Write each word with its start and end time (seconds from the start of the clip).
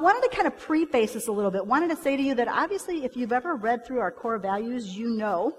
wanted 0.00 0.28
to 0.28 0.36
kind 0.36 0.46
of 0.46 0.58
preface 0.58 1.12
this 1.12 1.28
a 1.28 1.32
little 1.32 1.50
bit. 1.50 1.66
Wanted 1.66 1.90
to 1.90 1.96
say 1.96 2.16
to 2.16 2.22
you 2.22 2.34
that 2.34 2.48
obviously, 2.48 3.04
if 3.04 3.16
you've 3.16 3.32
ever 3.32 3.54
read 3.54 3.86
through 3.86 4.00
our 4.00 4.10
core 4.10 4.38
values, 4.38 4.96
you 4.96 5.10
know 5.10 5.56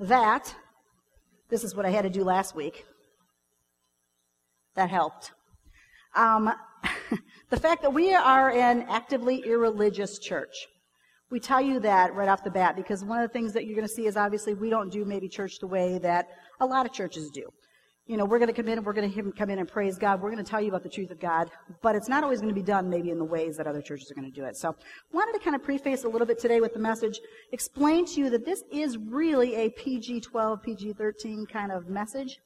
that 0.00 0.54
this 1.48 1.62
is 1.62 1.74
what 1.74 1.86
I 1.86 1.90
had 1.90 2.02
to 2.02 2.10
do 2.10 2.24
last 2.24 2.54
week. 2.54 2.84
That 4.74 4.90
helped. 4.90 5.32
Um, 6.16 6.52
the 7.50 7.56
fact 7.56 7.82
that 7.82 7.92
we 7.92 8.14
are 8.14 8.50
an 8.50 8.86
actively 8.88 9.42
irreligious 9.46 10.18
church. 10.18 10.66
We 11.30 11.38
tell 11.38 11.60
you 11.60 11.78
that 11.80 12.14
right 12.14 12.28
off 12.28 12.42
the 12.42 12.50
bat 12.50 12.74
because 12.74 13.04
one 13.04 13.22
of 13.22 13.28
the 13.28 13.32
things 13.32 13.52
that 13.52 13.64
you're 13.64 13.76
going 13.76 13.86
to 13.86 13.92
see 13.92 14.06
is 14.06 14.16
obviously 14.16 14.54
we 14.54 14.70
don't 14.70 14.90
do 14.90 15.04
maybe 15.04 15.28
church 15.28 15.58
the 15.60 15.68
way 15.68 15.98
that 15.98 16.28
a 16.58 16.66
lot 16.66 16.86
of 16.86 16.92
churches 16.92 17.30
do. 17.30 17.48
You 18.10 18.16
know, 18.16 18.24
we're 18.24 18.40
going 18.40 18.52
to 18.52 18.52
come 18.52 18.66
in 18.66 18.76
and 18.76 18.84
we're 18.84 18.92
going 18.92 19.08
to 19.08 19.30
come 19.30 19.50
in 19.50 19.60
and 19.60 19.68
praise 19.68 19.96
God. 19.96 20.20
We're 20.20 20.32
going 20.32 20.44
to 20.44 20.50
tell 20.50 20.60
you 20.60 20.66
about 20.66 20.82
the 20.82 20.88
truth 20.88 21.12
of 21.12 21.20
God, 21.20 21.48
but 21.80 21.94
it's 21.94 22.08
not 22.08 22.24
always 22.24 22.40
going 22.40 22.52
to 22.52 22.60
be 22.60 22.66
done 22.66 22.90
maybe 22.90 23.10
in 23.10 23.18
the 23.18 23.24
ways 23.24 23.56
that 23.56 23.68
other 23.68 23.80
churches 23.80 24.10
are 24.10 24.14
going 24.14 24.28
to 24.28 24.34
do 24.34 24.44
it. 24.46 24.56
So, 24.56 24.74
wanted 25.12 25.32
to 25.34 25.38
kind 25.38 25.54
of 25.54 25.62
preface 25.62 26.02
a 26.02 26.08
little 26.08 26.26
bit 26.26 26.40
today 26.40 26.60
with 26.60 26.74
the 26.74 26.80
message, 26.80 27.20
explain 27.52 28.06
to 28.06 28.20
you 28.20 28.30
that 28.30 28.44
this 28.44 28.64
is 28.72 28.98
really 28.98 29.54
a 29.54 29.70
PG-12, 29.70 30.60
PG-13 30.60 31.48
kind 31.48 31.70
of 31.70 31.88
message. 31.88 32.40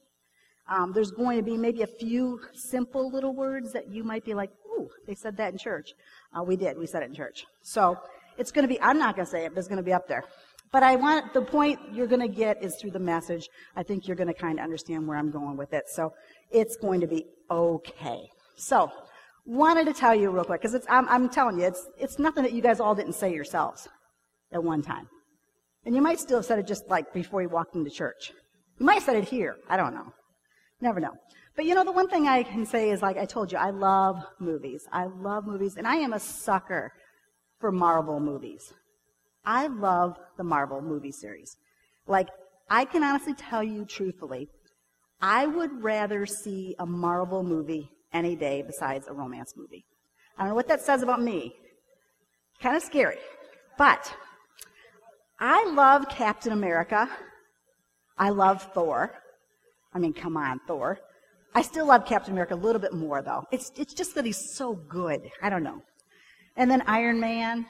Um, 0.69 0.93
there's 0.93 1.09
going 1.09 1.37
to 1.37 1.43
be 1.43 1.57
maybe 1.57 1.81
a 1.81 1.87
few 1.87 2.41
simple 2.53 3.09
little 3.11 3.33
words 3.33 3.73
that 3.73 3.89
you 3.91 4.03
might 4.03 4.23
be 4.23 4.35
like, 4.35 4.51
ooh, 4.67 4.87
they 5.07 5.15
said 5.15 5.35
that 5.37 5.51
in 5.51 5.57
church. 5.57 5.93
Uh, 6.31 6.43
we 6.43 6.57
did. 6.57 6.77
We 6.77 6.85
said 6.85 7.01
it 7.01 7.07
in 7.07 7.15
church. 7.15 7.43
So, 7.63 7.97
it's 8.37 8.51
going 8.51 8.67
to 8.67 8.69
be, 8.71 8.79
I'm 8.81 8.99
not 8.99 9.15
going 9.15 9.25
to 9.25 9.31
say 9.31 9.45
it, 9.45 9.55
but 9.55 9.57
it's 9.57 9.67
going 9.67 9.77
to 9.77 9.83
be 9.83 9.93
up 9.93 10.07
there. 10.07 10.25
But 10.71 10.83
I 10.83 10.95
want, 10.95 11.33
the 11.33 11.41
point 11.41 11.79
you're 11.93 12.07
going 12.07 12.21
to 12.21 12.27
get 12.27 12.63
is 12.63 12.75
through 12.75 12.91
the 12.91 12.99
message. 12.99 13.47
I 13.75 13.83
think 13.83 14.07
you're 14.07 14.17
going 14.17 14.27
to 14.27 14.33
kind 14.33 14.59
of 14.59 14.63
understand 14.63 15.07
where 15.07 15.17
I'm 15.17 15.31
going 15.31 15.57
with 15.57 15.73
it. 15.73 15.85
So 15.87 16.13
it's 16.51 16.75
going 16.75 17.01
to 17.01 17.07
be 17.07 17.25
okay. 17.49 18.27
So, 18.57 18.91
wanted 19.45 19.85
to 19.85 19.93
tell 19.93 20.15
you 20.15 20.31
real 20.31 20.43
quick, 20.43 20.61
because 20.61 20.85
I'm, 20.89 21.07
I'm 21.07 21.29
telling 21.29 21.59
you, 21.59 21.65
it's, 21.65 21.87
it's 21.97 22.19
nothing 22.19 22.43
that 22.43 22.53
you 22.53 22.61
guys 22.61 22.79
all 22.79 22.95
didn't 22.95 23.13
say 23.13 23.33
yourselves 23.33 23.87
at 24.51 24.63
one 24.63 24.81
time. 24.81 25.07
And 25.85 25.95
you 25.95 26.01
might 26.01 26.19
still 26.19 26.37
have 26.39 26.45
said 26.45 26.59
it 26.59 26.67
just 26.67 26.87
like 26.89 27.13
before 27.13 27.41
you 27.41 27.49
walked 27.49 27.75
into 27.75 27.91
church. 27.91 28.33
You 28.79 28.85
might 28.85 28.95
have 28.95 29.03
said 29.03 29.15
it 29.17 29.25
here. 29.25 29.57
I 29.69 29.77
don't 29.77 29.93
know. 29.93 30.11
Never 30.81 30.99
know. 30.99 31.13
But 31.55 31.65
you 31.65 31.75
know, 31.75 31.83
the 31.83 31.91
one 31.91 32.09
thing 32.09 32.27
I 32.27 32.43
can 32.43 32.65
say 32.65 32.89
is 32.89 33.01
like 33.01 33.17
I 33.17 33.25
told 33.25 33.51
you, 33.51 33.57
I 33.57 33.69
love 33.69 34.17
movies. 34.39 34.85
I 34.91 35.05
love 35.05 35.45
movies, 35.45 35.77
and 35.77 35.87
I 35.87 35.95
am 35.95 36.13
a 36.13 36.19
sucker 36.19 36.91
for 37.59 37.71
Marvel 37.71 38.19
movies. 38.19 38.73
I 39.45 39.67
love 39.67 40.17
the 40.37 40.43
Marvel 40.43 40.81
movie 40.81 41.11
series. 41.11 41.57
Like, 42.07 42.27
I 42.69 42.85
can 42.85 43.03
honestly 43.03 43.33
tell 43.33 43.63
you 43.63 43.85
truthfully, 43.85 44.49
I 45.21 45.47
would 45.47 45.83
rather 45.83 46.25
see 46.25 46.75
a 46.79 46.85
Marvel 46.85 47.43
movie 47.43 47.89
any 48.13 48.35
day 48.35 48.63
besides 48.65 49.07
a 49.07 49.13
romance 49.13 49.53
movie. 49.55 49.85
I 50.37 50.41
don't 50.41 50.49
know 50.49 50.55
what 50.55 50.67
that 50.67 50.81
says 50.81 51.03
about 51.03 51.21
me. 51.21 51.55
Kind 52.61 52.75
of 52.75 52.83
scary. 52.83 53.17
But 53.77 54.13
I 55.39 55.65
love 55.71 56.09
Captain 56.09 56.53
America. 56.53 57.09
I 58.17 58.29
love 58.29 58.63
Thor. 58.73 59.13
I 59.93 59.99
mean, 59.99 60.13
come 60.13 60.37
on, 60.37 60.59
Thor. 60.67 60.99
I 61.53 61.61
still 61.61 61.85
love 61.85 62.05
Captain 62.05 62.33
America 62.33 62.53
a 62.53 62.57
little 62.57 62.81
bit 62.81 62.93
more, 62.93 63.21
though. 63.21 63.43
It's, 63.51 63.71
it's 63.77 63.93
just 63.93 64.15
that 64.15 64.25
he's 64.25 64.55
so 64.55 64.73
good. 64.73 65.21
I 65.41 65.49
don't 65.49 65.63
know. 65.63 65.81
And 66.57 66.69
then 66.69 66.83
Iron 66.87 67.19
Man. 67.19 67.65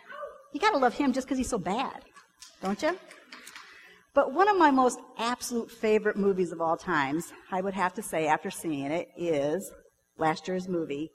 You 0.56 0.62
gotta 0.62 0.78
love 0.78 0.94
him 0.94 1.12
just 1.12 1.28
because 1.28 1.38
he's 1.38 1.50
so 1.50 1.58
bad, 1.58 2.06
don't 2.64 2.82
you? 2.82 2.98
But 4.14 4.32
one 4.32 4.48
of 4.48 4.58
my 4.58 4.72
most 4.72 5.02
absolute 5.18 5.70
favorite 5.70 6.16
movies 6.16 6.54
of 6.54 6.62
all 6.62 6.78
times, 6.78 7.34
I 7.52 7.60
would 7.60 7.74
have 7.74 7.94
to 7.96 8.02
say 8.02 8.28
after 8.28 8.50
seeing 8.50 8.86
it, 8.86 9.10
is 9.18 9.70
last 10.18 10.48
year's 10.48 10.70
movie, 10.70 11.12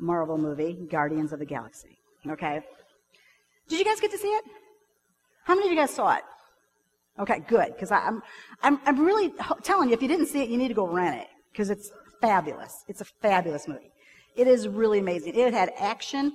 Marvel 0.00 0.36
movie, 0.36 0.88
Guardians 0.90 1.32
of 1.32 1.38
the 1.38 1.46
Galaxy. 1.46 1.96
Okay? 2.28 2.60
Did 3.68 3.78
you 3.78 3.84
guys 3.84 4.00
get 4.00 4.10
to 4.10 4.18
see 4.18 4.26
it? 4.26 4.44
How 5.44 5.54
many 5.54 5.68
of 5.68 5.72
you 5.72 5.78
guys 5.78 5.94
saw 5.94 6.16
it? 6.16 6.24
Okay, 7.20 7.38
good. 7.46 7.68
Because 7.68 7.92
I'm, 7.92 8.20
I'm, 8.64 8.80
I'm 8.84 8.98
really 8.98 9.32
telling 9.62 9.90
you, 9.90 9.94
if 9.94 10.02
you 10.02 10.08
didn't 10.08 10.26
see 10.26 10.42
it, 10.42 10.48
you 10.48 10.58
need 10.58 10.68
to 10.68 10.74
go 10.74 10.88
rent 10.88 11.20
it. 11.20 11.28
Because 11.52 11.70
it's 11.70 11.92
fabulous. 12.20 12.82
It's 12.88 13.00
a 13.00 13.04
fabulous 13.04 13.68
movie. 13.68 13.92
It 14.34 14.48
is 14.48 14.66
really 14.66 14.98
amazing. 14.98 15.36
It 15.36 15.54
had 15.54 15.70
action. 15.78 16.32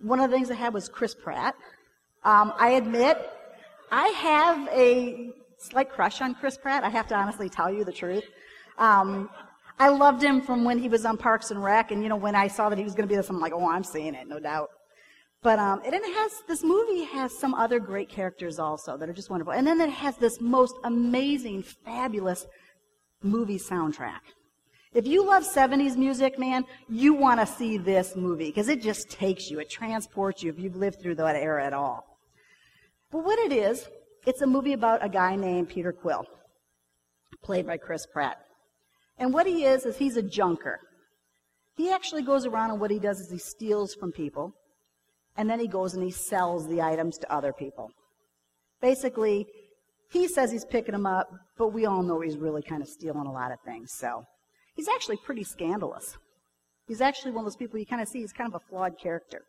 One 0.00 0.20
of 0.20 0.30
the 0.30 0.36
things 0.36 0.48
it 0.48 0.58
had 0.58 0.72
was 0.72 0.88
Chris 0.88 1.12
Pratt. 1.12 1.56
Um, 2.28 2.52
I 2.58 2.72
admit, 2.72 3.16
I 3.90 4.08
have 4.08 4.68
a 4.68 5.32
slight 5.56 5.88
crush 5.88 6.20
on 6.20 6.34
Chris 6.34 6.58
Pratt. 6.58 6.84
I 6.84 6.90
have 6.90 7.08
to 7.08 7.14
honestly 7.14 7.48
tell 7.48 7.72
you 7.72 7.84
the 7.86 7.92
truth. 7.92 8.24
Um, 8.76 9.30
I 9.78 9.88
loved 9.88 10.22
him 10.22 10.42
from 10.42 10.62
when 10.62 10.78
he 10.78 10.90
was 10.90 11.06
on 11.06 11.16
Parks 11.16 11.50
and 11.52 11.64
Rec, 11.64 11.90
and 11.90 12.02
you 12.02 12.10
know 12.10 12.16
when 12.16 12.34
I 12.34 12.46
saw 12.46 12.68
that 12.68 12.76
he 12.76 12.84
was 12.84 12.92
going 12.92 13.08
to 13.08 13.10
be 13.10 13.16
this, 13.16 13.30
I'm 13.30 13.40
like, 13.40 13.54
oh, 13.54 13.70
I'm 13.70 13.82
seeing 13.82 14.14
it, 14.14 14.28
no 14.28 14.38
doubt. 14.38 14.68
But 15.42 15.58
um, 15.58 15.80
and 15.86 15.94
it 15.94 16.04
has 16.04 16.42
this 16.46 16.62
movie 16.62 17.04
has 17.04 17.32
some 17.32 17.54
other 17.54 17.80
great 17.80 18.10
characters 18.10 18.58
also 18.58 18.98
that 18.98 19.08
are 19.08 19.14
just 19.14 19.30
wonderful, 19.30 19.54
and 19.54 19.66
then 19.66 19.80
it 19.80 19.88
has 19.88 20.18
this 20.18 20.38
most 20.38 20.74
amazing, 20.84 21.62
fabulous 21.62 22.46
movie 23.22 23.58
soundtrack. 23.58 24.20
If 24.92 25.06
you 25.06 25.24
love 25.26 25.44
70s 25.44 25.96
music, 25.96 26.38
man, 26.38 26.66
you 26.90 27.14
want 27.14 27.40
to 27.40 27.46
see 27.46 27.78
this 27.78 28.16
movie 28.16 28.48
because 28.48 28.68
it 28.68 28.82
just 28.82 29.08
takes 29.08 29.50
you, 29.50 29.60
it 29.60 29.70
transports 29.70 30.42
you 30.42 30.50
if 30.50 30.58
you've 30.58 30.76
lived 30.76 31.00
through 31.00 31.14
that 31.14 31.34
era 31.34 31.64
at 31.64 31.72
all. 31.72 32.07
But 33.10 33.24
what 33.24 33.38
it 33.38 33.52
is, 33.52 33.88
it's 34.26 34.42
a 34.42 34.46
movie 34.46 34.74
about 34.74 35.04
a 35.04 35.08
guy 35.08 35.36
named 35.36 35.70
Peter 35.70 35.92
Quill, 35.92 36.24
played 37.42 37.66
by 37.66 37.78
Chris 37.78 38.06
Pratt. 38.06 38.36
And 39.16 39.32
what 39.32 39.46
he 39.46 39.64
is, 39.64 39.86
is 39.86 39.96
he's 39.96 40.16
a 40.16 40.22
junker. 40.22 40.78
He 41.76 41.90
actually 41.90 42.22
goes 42.22 42.44
around 42.44 42.70
and 42.70 42.80
what 42.80 42.90
he 42.90 42.98
does 42.98 43.20
is 43.20 43.30
he 43.30 43.38
steals 43.38 43.94
from 43.94 44.12
people, 44.12 44.52
and 45.36 45.48
then 45.48 45.60
he 45.60 45.68
goes 45.68 45.94
and 45.94 46.02
he 46.02 46.10
sells 46.10 46.68
the 46.68 46.82
items 46.82 47.16
to 47.18 47.32
other 47.32 47.52
people. 47.52 47.90
Basically, 48.82 49.46
he 50.10 50.28
says 50.28 50.50
he's 50.50 50.64
picking 50.64 50.92
them 50.92 51.06
up, 51.06 51.28
but 51.56 51.68
we 51.68 51.86
all 51.86 52.02
know 52.02 52.20
he's 52.20 52.36
really 52.36 52.62
kind 52.62 52.82
of 52.82 52.88
stealing 52.88 53.26
a 53.26 53.32
lot 53.32 53.52
of 53.52 53.58
things, 53.64 53.92
so 53.92 54.24
he's 54.74 54.88
actually 54.88 55.18
pretty 55.24 55.44
scandalous. 55.44 56.16
He's 56.86 57.00
actually 57.00 57.32
one 57.32 57.40
of 57.40 57.46
those 57.46 57.56
people 57.56 57.78
you 57.78 57.86
kind 57.86 58.02
of 58.02 58.08
see 58.08 58.20
he's 58.20 58.32
kind 58.32 58.52
of 58.52 58.60
a 58.60 58.64
flawed 58.68 58.98
character. 58.98 59.42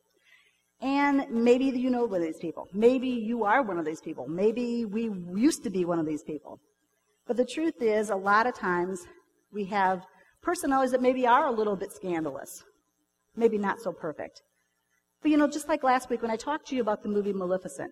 And 0.82 1.26
maybe 1.30 1.66
you 1.66 1.90
know 1.90 2.06
one 2.06 2.22
of 2.22 2.28
these 2.28 2.38
people. 2.38 2.68
Maybe 2.74 3.10
you 3.10 3.44
are 3.44 3.62
one 3.62 3.78
of 3.78 3.86
these 3.86 4.02
people. 4.02 4.28
Maybe 4.28 4.86
we 4.86 5.12
used 5.36 5.64
to 5.64 5.70
be 5.70 5.84
one 5.84 6.00
of 6.00 6.06
these 6.06 6.24
people. 6.24 6.60
But 7.28 7.38
the 7.38 7.46
truth 7.46 7.82
is, 7.82 8.10
a 8.10 8.16
lot 8.16 8.48
of 8.48 8.56
times 8.56 9.06
we 9.52 9.66
have 9.66 10.06
personalities 10.42 10.92
that 10.92 11.02
maybe 11.02 11.28
are 11.28 11.48
a 11.48 11.52
little 11.52 11.76
bit 11.76 11.92
scandalous, 11.92 12.64
maybe 13.36 13.58
not 13.58 13.82
so 13.82 13.92
perfect. 13.92 14.42
But 15.22 15.32
you 15.32 15.38
know, 15.38 15.48
just 15.48 15.68
like 15.68 15.84
last 15.84 16.10
week 16.10 16.22
when 16.22 16.32
I 16.32 16.38
talked 16.38 16.68
to 16.70 16.76
you 16.76 16.82
about 16.82 17.04
the 17.04 17.10
movie 17.10 17.34
Maleficent, 17.34 17.92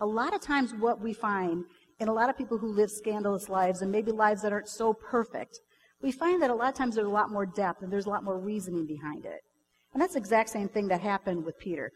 a 0.00 0.06
lot 0.06 0.34
of 0.34 0.40
times 0.40 0.74
what 0.74 1.00
we 1.00 1.12
find 1.12 1.64
in 1.98 2.08
a 2.08 2.12
lot 2.12 2.28
of 2.28 2.36
people 2.36 2.58
who 2.58 2.72
live 2.72 2.90
scandalous 2.90 3.48
lives 3.48 3.80
and 3.80 3.90
maybe 3.90 4.12
lives 4.12 4.42
that 4.42 4.52
aren't 4.52 4.68
so 4.68 4.92
perfect, 4.92 5.60
we 6.02 6.12
find 6.12 6.42
that 6.42 6.50
a 6.50 6.54
lot 6.54 6.68
of 6.68 6.74
times 6.74 6.96
there's 6.96 7.06
a 7.06 7.10
lot 7.10 7.30
more 7.30 7.46
depth 7.46 7.82
and 7.82 7.92
there's 7.92 8.06
a 8.06 8.10
lot 8.10 8.24
more 8.24 8.38
reasoning 8.38 8.86
behind 8.86 9.24
it. 9.24 9.40
And 9.92 10.00
that's 10.00 10.14
the 10.14 10.20
exact 10.20 10.48
same 10.50 10.68
thing 10.68 10.88
that 10.88 11.00
happened 11.00 11.44
with 11.44 11.58
Peter. 11.58 11.92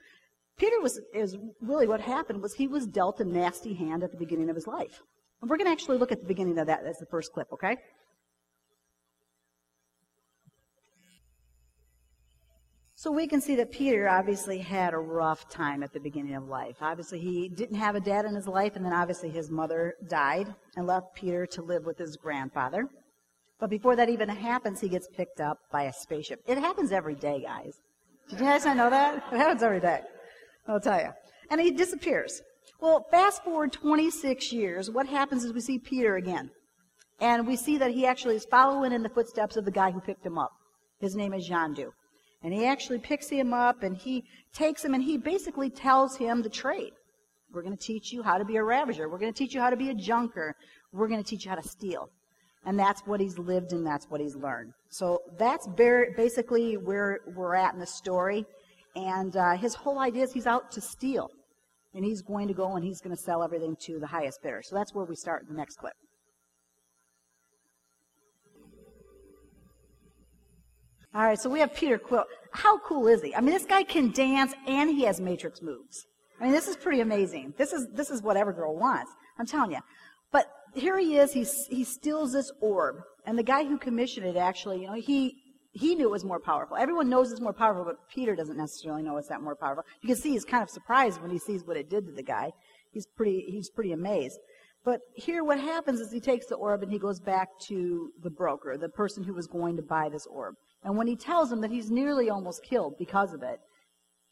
Peter 0.58 0.80
was 0.80 1.00
is 1.14 1.36
really 1.60 1.86
what 1.86 2.00
happened 2.00 2.42
was 2.42 2.54
he 2.54 2.66
was 2.66 2.86
dealt 2.86 3.20
a 3.20 3.24
nasty 3.24 3.74
hand 3.74 4.02
at 4.02 4.10
the 4.10 4.16
beginning 4.16 4.48
of 4.48 4.56
his 4.56 4.66
life. 4.66 5.02
And 5.40 5.50
we're 5.50 5.58
going 5.58 5.66
to 5.66 5.72
actually 5.72 5.98
look 5.98 6.12
at 6.12 6.20
the 6.20 6.26
beginning 6.26 6.58
of 6.58 6.66
that 6.66 6.84
as 6.84 6.96
the 6.98 7.06
first 7.06 7.32
clip, 7.32 7.48
okay? 7.52 7.76
So 12.98 13.12
we 13.12 13.26
can 13.26 13.42
see 13.42 13.56
that 13.56 13.70
Peter 13.70 14.08
obviously 14.08 14.58
had 14.58 14.94
a 14.94 14.98
rough 14.98 15.50
time 15.50 15.82
at 15.82 15.92
the 15.92 16.00
beginning 16.00 16.34
of 16.34 16.48
life. 16.48 16.76
Obviously, 16.80 17.20
he 17.20 17.50
didn't 17.50 17.76
have 17.76 17.94
a 17.94 18.00
dad 18.00 18.24
in 18.24 18.34
his 18.34 18.48
life, 18.48 18.74
and 18.74 18.84
then 18.84 18.94
obviously 18.94 19.28
his 19.28 19.50
mother 19.50 19.94
died 20.08 20.54
and 20.76 20.86
left 20.86 21.14
Peter 21.14 21.44
to 21.44 21.62
live 21.62 21.84
with 21.84 21.98
his 21.98 22.16
grandfather. 22.16 22.88
But 23.60 23.68
before 23.68 23.96
that 23.96 24.08
even 24.08 24.30
happens, 24.30 24.80
he 24.80 24.88
gets 24.88 25.08
picked 25.14 25.40
up 25.40 25.58
by 25.70 25.84
a 25.84 25.92
spaceship. 25.92 26.40
It 26.46 26.56
happens 26.56 26.90
every 26.90 27.14
day, 27.14 27.42
guys. 27.42 27.74
Did 28.28 28.40
you 28.40 28.46
guys 28.46 28.64
not 28.64 28.76
know 28.76 28.90
that? 28.90 29.24
It 29.32 29.38
happens 29.38 29.62
every 29.62 29.80
day. 29.80 30.00
I'll 30.66 30.80
tell 30.80 30.98
you. 30.98 31.10
And 31.50 31.60
he 31.60 31.70
disappears. 31.70 32.42
Well, 32.80 33.06
fast 33.10 33.44
forward 33.44 33.72
26 33.72 34.52
years, 34.52 34.90
what 34.90 35.06
happens 35.06 35.44
is 35.44 35.52
we 35.52 35.60
see 35.60 35.78
Peter 35.78 36.16
again. 36.16 36.50
And 37.20 37.46
we 37.46 37.56
see 37.56 37.78
that 37.78 37.92
he 37.92 38.04
actually 38.04 38.36
is 38.36 38.44
following 38.44 38.92
in 38.92 39.02
the 39.02 39.08
footsteps 39.08 39.56
of 39.56 39.64
the 39.64 39.70
guy 39.70 39.90
who 39.90 40.00
picked 40.00 40.26
him 40.26 40.38
up. 40.38 40.52
His 40.98 41.16
name 41.16 41.32
is 41.32 41.48
Yondu. 41.48 41.90
And 42.42 42.52
he 42.52 42.66
actually 42.66 42.98
picks 42.98 43.28
him 43.28 43.54
up 43.54 43.82
and 43.82 43.96
he 43.96 44.24
takes 44.52 44.84
him 44.84 44.92
and 44.92 45.02
he 45.02 45.16
basically 45.16 45.70
tells 45.70 46.16
him 46.16 46.42
the 46.42 46.50
trade. 46.50 46.92
We're 47.52 47.62
going 47.62 47.76
to 47.76 47.82
teach 47.82 48.12
you 48.12 48.22
how 48.22 48.36
to 48.38 48.44
be 48.44 48.56
a 48.56 48.62
ravager. 48.62 49.08
We're 49.08 49.18
going 49.18 49.32
to 49.32 49.38
teach 49.38 49.54
you 49.54 49.60
how 49.60 49.70
to 49.70 49.76
be 49.76 49.88
a 49.88 49.94
junker. 49.94 50.54
We're 50.92 51.08
going 51.08 51.22
to 51.22 51.28
teach 51.28 51.44
you 51.44 51.50
how 51.50 51.56
to 51.56 51.66
steal. 51.66 52.10
And 52.66 52.78
that's 52.78 53.00
what 53.06 53.20
he's 53.20 53.38
lived 53.38 53.72
and 53.72 53.86
that's 53.86 54.06
what 54.10 54.20
he's 54.20 54.36
learned. 54.36 54.72
So 54.90 55.22
that's 55.38 55.66
basically 55.68 56.76
where 56.76 57.20
we're 57.34 57.54
at 57.54 57.72
in 57.72 57.80
the 57.80 57.86
story. 57.86 58.44
And 58.96 59.36
uh, 59.36 59.52
his 59.52 59.74
whole 59.74 60.00
idea 60.00 60.24
is 60.24 60.32
he's 60.32 60.46
out 60.46 60.72
to 60.72 60.80
steal. 60.80 61.30
And 61.94 62.04
he's 62.04 62.20
going 62.20 62.48
to 62.48 62.54
go 62.54 62.74
and 62.74 62.84
he's 62.84 63.00
going 63.00 63.16
to 63.16 63.22
sell 63.22 63.42
everything 63.42 63.76
to 63.86 63.98
the 63.98 64.06
highest 64.06 64.42
bidder. 64.42 64.62
So 64.62 64.74
that's 64.74 64.94
where 64.94 65.06
we 65.06 65.16
start 65.16 65.42
in 65.42 65.48
the 65.48 65.58
next 65.58 65.76
clip. 65.76 65.94
All 71.14 71.22
right, 71.22 71.38
so 71.38 71.48
we 71.48 71.60
have 71.60 71.74
Peter 71.74 71.98
Quill. 71.98 72.24
How 72.52 72.78
cool 72.80 73.06
is 73.06 73.22
he? 73.22 73.34
I 73.34 73.40
mean, 73.40 73.54
this 73.54 73.64
guy 73.64 73.84
can 73.84 74.10
dance 74.10 74.52
and 74.66 74.90
he 74.90 75.04
has 75.04 75.18
matrix 75.18 75.62
moves. 75.62 76.04
I 76.38 76.44
mean, 76.44 76.52
this 76.52 76.68
is 76.68 76.76
pretty 76.76 77.00
amazing. 77.00 77.54
This 77.56 77.72
is 77.72 77.86
this 77.94 78.10
is 78.10 78.22
what 78.22 78.36
every 78.36 78.52
girl 78.52 78.76
wants. 78.76 79.10
I'm 79.38 79.46
telling 79.46 79.70
you. 79.70 79.78
But 80.30 80.46
here 80.76 80.98
he 80.98 81.16
is. 81.16 81.32
He 81.32 81.46
he 81.74 81.84
steals 81.84 82.32
this 82.32 82.50
orb, 82.60 82.96
and 83.24 83.38
the 83.38 83.42
guy 83.42 83.64
who 83.64 83.78
commissioned 83.78 84.26
it 84.26 84.36
actually, 84.36 84.82
you 84.82 84.86
know, 84.86 84.94
he 84.94 85.42
he 85.72 85.94
knew 85.94 86.08
it 86.08 86.10
was 86.10 86.24
more 86.24 86.40
powerful. 86.40 86.76
Everyone 86.76 87.08
knows 87.08 87.30
it's 87.30 87.40
more 87.40 87.52
powerful, 87.52 87.84
but 87.84 88.08
Peter 88.08 88.34
doesn't 88.34 88.56
necessarily 88.56 89.02
know 89.02 89.16
it's 89.16 89.28
that 89.28 89.42
more 89.42 89.56
powerful. 89.56 89.84
You 90.00 90.08
can 90.08 90.16
see 90.16 90.30
he's 90.30 90.44
kind 90.44 90.62
of 90.62 90.70
surprised 90.70 91.20
when 91.20 91.30
he 91.30 91.38
sees 91.38 91.64
what 91.64 91.76
it 91.76 91.90
did 91.90 92.06
to 92.06 92.12
the 92.12 92.22
guy. 92.22 92.52
He's 92.92 93.06
pretty 93.06 93.44
he's 93.48 93.70
pretty 93.70 93.92
amazed. 93.92 94.38
But 94.84 95.00
here 95.14 95.42
what 95.44 95.58
happens 95.58 96.00
is 96.00 96.12
he 96.12 96.20
takes 96.20 96.46
the 96.46 96.54
orb 96.54 96.82
and 96.82 96.92
he 96.92 96.98
goes 96.98 97.20
back 97.20 97.48
to 97.66 98.12
the 98.22 98.30
broker, 98.30 98.76
the 98.78 98.88
person 98.88 99.24
who 99.24 99.34
was 99.34 99.46
going 99.46 99.76
to 99.76 99.82
buy 99.82 100.08
this 100.08 100.26
orb. 100.26 100.54
And 100.84 100.96
when 100.96 101.08
he 101.08 101.16
tells 101.16 101.50
him 101.50 101.60
that 101.62 101.72
he's 101.72 101.90
nearly 101.90 102.30
almost 102.30 102.62
killed 102.62 102.94
because 102.98 103.32
of 103.32 103.42
it, 103.42 103.58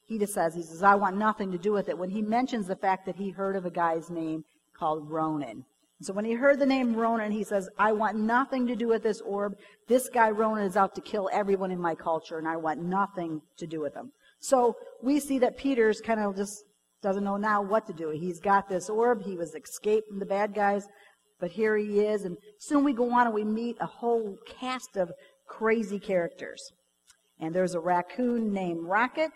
he 0.07 0.19
just 0.19 0.35
says, 0.35 0.55
he 0.55 0.63
says, 0.63 0.83
I 0.83 0.95
want 0.95 1.17
nothing 1.17 1.51
to 1.53 1.59
do 1.59 1.73
with 1.73 1.89
it. 1.89 1.99
When 1.99 2.11
he 2.11 2.23
mentions 2.23 2.69
the 2.69 2.77
fact 2.77 3.07
that 3.07 3.17
he 3.17 3.31
heard 3.31 3.57
of 3.57 3.65
a 3.65 3.71
guy's 3.71 4.11
name 4.11 4.45
called 4.79 5.11
Ronan. 5.11 5.65
So 6.05 6.13
when 6.13 6.27
he 6.27 6.35
heard 6.35 6.59
the 6.59 6.67
name 6.67 6.95
Ronan, 6.95 7.33
he 7.33 7.45
says, 7.45 7.69
I 7.79 7.93
want 7.93 8.19
nothing 8.19 8.67
to 8.67 8.77
do 8.77 8.89
with 8.89 9.03
this 9.03 9.23
orb. 9.23 9.55
This 9.89 10.11
guy 10.11 10.31
Ronan 10.31 10.67
is 10.67 10.77
out 10.77 10.95
to 10.97 11.01
kill 11.01 11.31
everyone 11.33 11.71
in 11.71 11.81
my 11.81 11.95
culture, 11.95 12.37
and 12.37 12.47
I 12.47 12.57
want 12.57 12.83
nothing 12.83 13.41
to 13.57 13.67
do 13.67 13.81
with 13.81 13.95
him. 13.95 14.13
So 14.41 14.77
we 15.03 15.19
see 15.19 15.39
that 15.39 15.57
Peter's 15.57 16.03
kind 16.03 16.21
of 16.21 16.37
just 16.37 16.63
doesn't 17.03 17.25
know 17.25 17.39
now 17.39 17.63
what 17.63 17.87
to 17.87 17.95
do. 17.95 18.11
He's 18.11 18.39
got 18.39 18.69
this 18.69 18.91
orb. 18.91 19.23
He 19.23 19.35
was 19.35 19.55
escaped 19.55 20.09
from 20.09 20.19
the 20.19 20.27
bad 20.27 20.55
guys, 20.55 20.87
but 21.41 21.51
here 21.51 21.75
he 21.77 22.01
is. 22.01 22.25
And 22.25 22.37
soon 22.59 22.85
we 22.85 22.93
go 22.93 23.11
on 23.11 23.27
and 23.27 23.35
we 23.35 23.45
meet 23.45 23.79
a 23.81 23.87
whole 23.87 24.37
cast 24.47 24.97
of 24.97 25.11
crazy 25.49 25.99
characters. 25.99 26.61
And 27.41 27.55
there's 27.55 27.75
a 27.75 27.81
raccoon 27.81 28.53
named 28.53 28.85
Rocket 28.85 29.31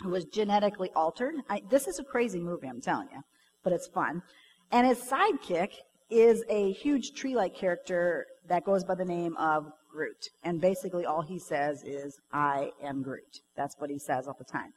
who 0.00 0.10
was 0.10 0.24
genetically 0.24 0.90
altered. 0.96 1.34
I, 1.48 1.62
this 1.70 1.86
is 1.86 2.00
a 2.00 2.04
crazy 2.04 2.40
movie, 2.40 2.66
I'm 2.66 2.80
telling 2.80 3.08
you, 3.12 3.20
but 3.62 3.72
it's 3.72 3.88
fun. 3.88 4.22
And 4.70 4.86
his 4.86 5.00
sidekick 5.00 5.70
is 6.10 6.42
a 6.48 6.72
huge 6.72 7.14
tree-like 7.14 7.54
character 7.54 8.26
that 8.48 8.64
goes 8.64 8.84
by 8.84 8.94
the 8.94 9.04
name 9.04 9.36
of 9.36 9.72
Groot. 9.90 10.28
And 10.44 10.60
basically 10.60 11.06
all 11.06 11.22
he 11.22 11.38
says 11.38 11.82
is, 11.82 12.18
I 12.32 12.70
am 12.82 13.02
Groot. 13.02 13.40
That's 13.56 13.76
what 13.78 13.90
he 13.90 13.98
says 13.98 14.26
all 14.26 14.36
the 14.38 14.44
time. 14.44 14.72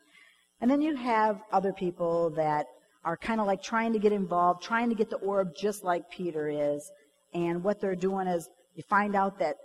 And 0.61 0.69
then 0.69 0.81
you 0.81 0.95
have 0.95 1.41
other 1.51 1.73
people 1.73 2.29
that 2.31 2.65
are 3.03 3.17
kind 3.17 3.41
of 3.41 3.47
like 3.47 3.63
trying 3.63 3.93
to 3.93 3.99
get 3.99 4.11
involved, 4.11 4.61
trying 4.61 4.89
to 4.89 4.95
get 4.95 5.09
the 5.09 5.17
orb 5.17 5.55
just 5.55 5.83
like 5.83 6.09
Peter 6.11 6.47
is. 6.49 6.89
And 7.33 7.63
what 7.63 7.81
they're 7.81 7.95
doing 7.95 8.27
is 8.27 8.47
you 8.75 8.83
find 8.83 9.15
out 9.15 9.39
that 9.39 9.55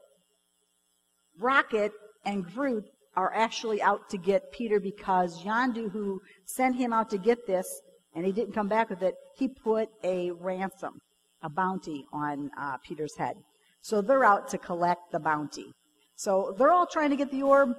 Rocket 1.39 1.93
and 2.25 2.45
Groot 2.45 2.85
are 3.15 3.33
actually 3.35 3.81
out 3.83 4.09
to 4.11 4.19
get 4.19 4.53
Peter 4.53 4.81
because 4.81 5.43
Yondu, 5.43 5.91
who 5.91 6.21
sent 6.45 6.77
him 6.77 6.93
out 6.93 7.11
to 7.11 7.19
get 7.19 7.47
this, 7.47 7.67
and 8.17 8.25
he 8.25 8.33
didn't 8.33 8.55
come 8.55 8.67
back 8.67 8.91
with 8.91 9.03
it, 9.03 9.15
he 9.37 9.47
put 9.47 9.89
a 10.03 10.31
ransom, 10.33 10.99
a 11.43 11.51
bounty 11.51 12.07
on 12.13 12.51
uh, 12.59 12.79
Peter's 12.79 13.15
head. 13.17 13.37
So 13.83 14.01
they're 14.01 14.25
out 14.25 14.49
to 14.49 14.59
collect 14.59 15.13
the 15.13 15.21
bounty. 15.21 15.71
So 16.17 16.55
they're 16.59 16.73
all 16.73 16.87
trying 16.87 17.11
to 17.11 17.17
get 17.17 17.31
the 17.31 17.43
orb, 17.43 17.75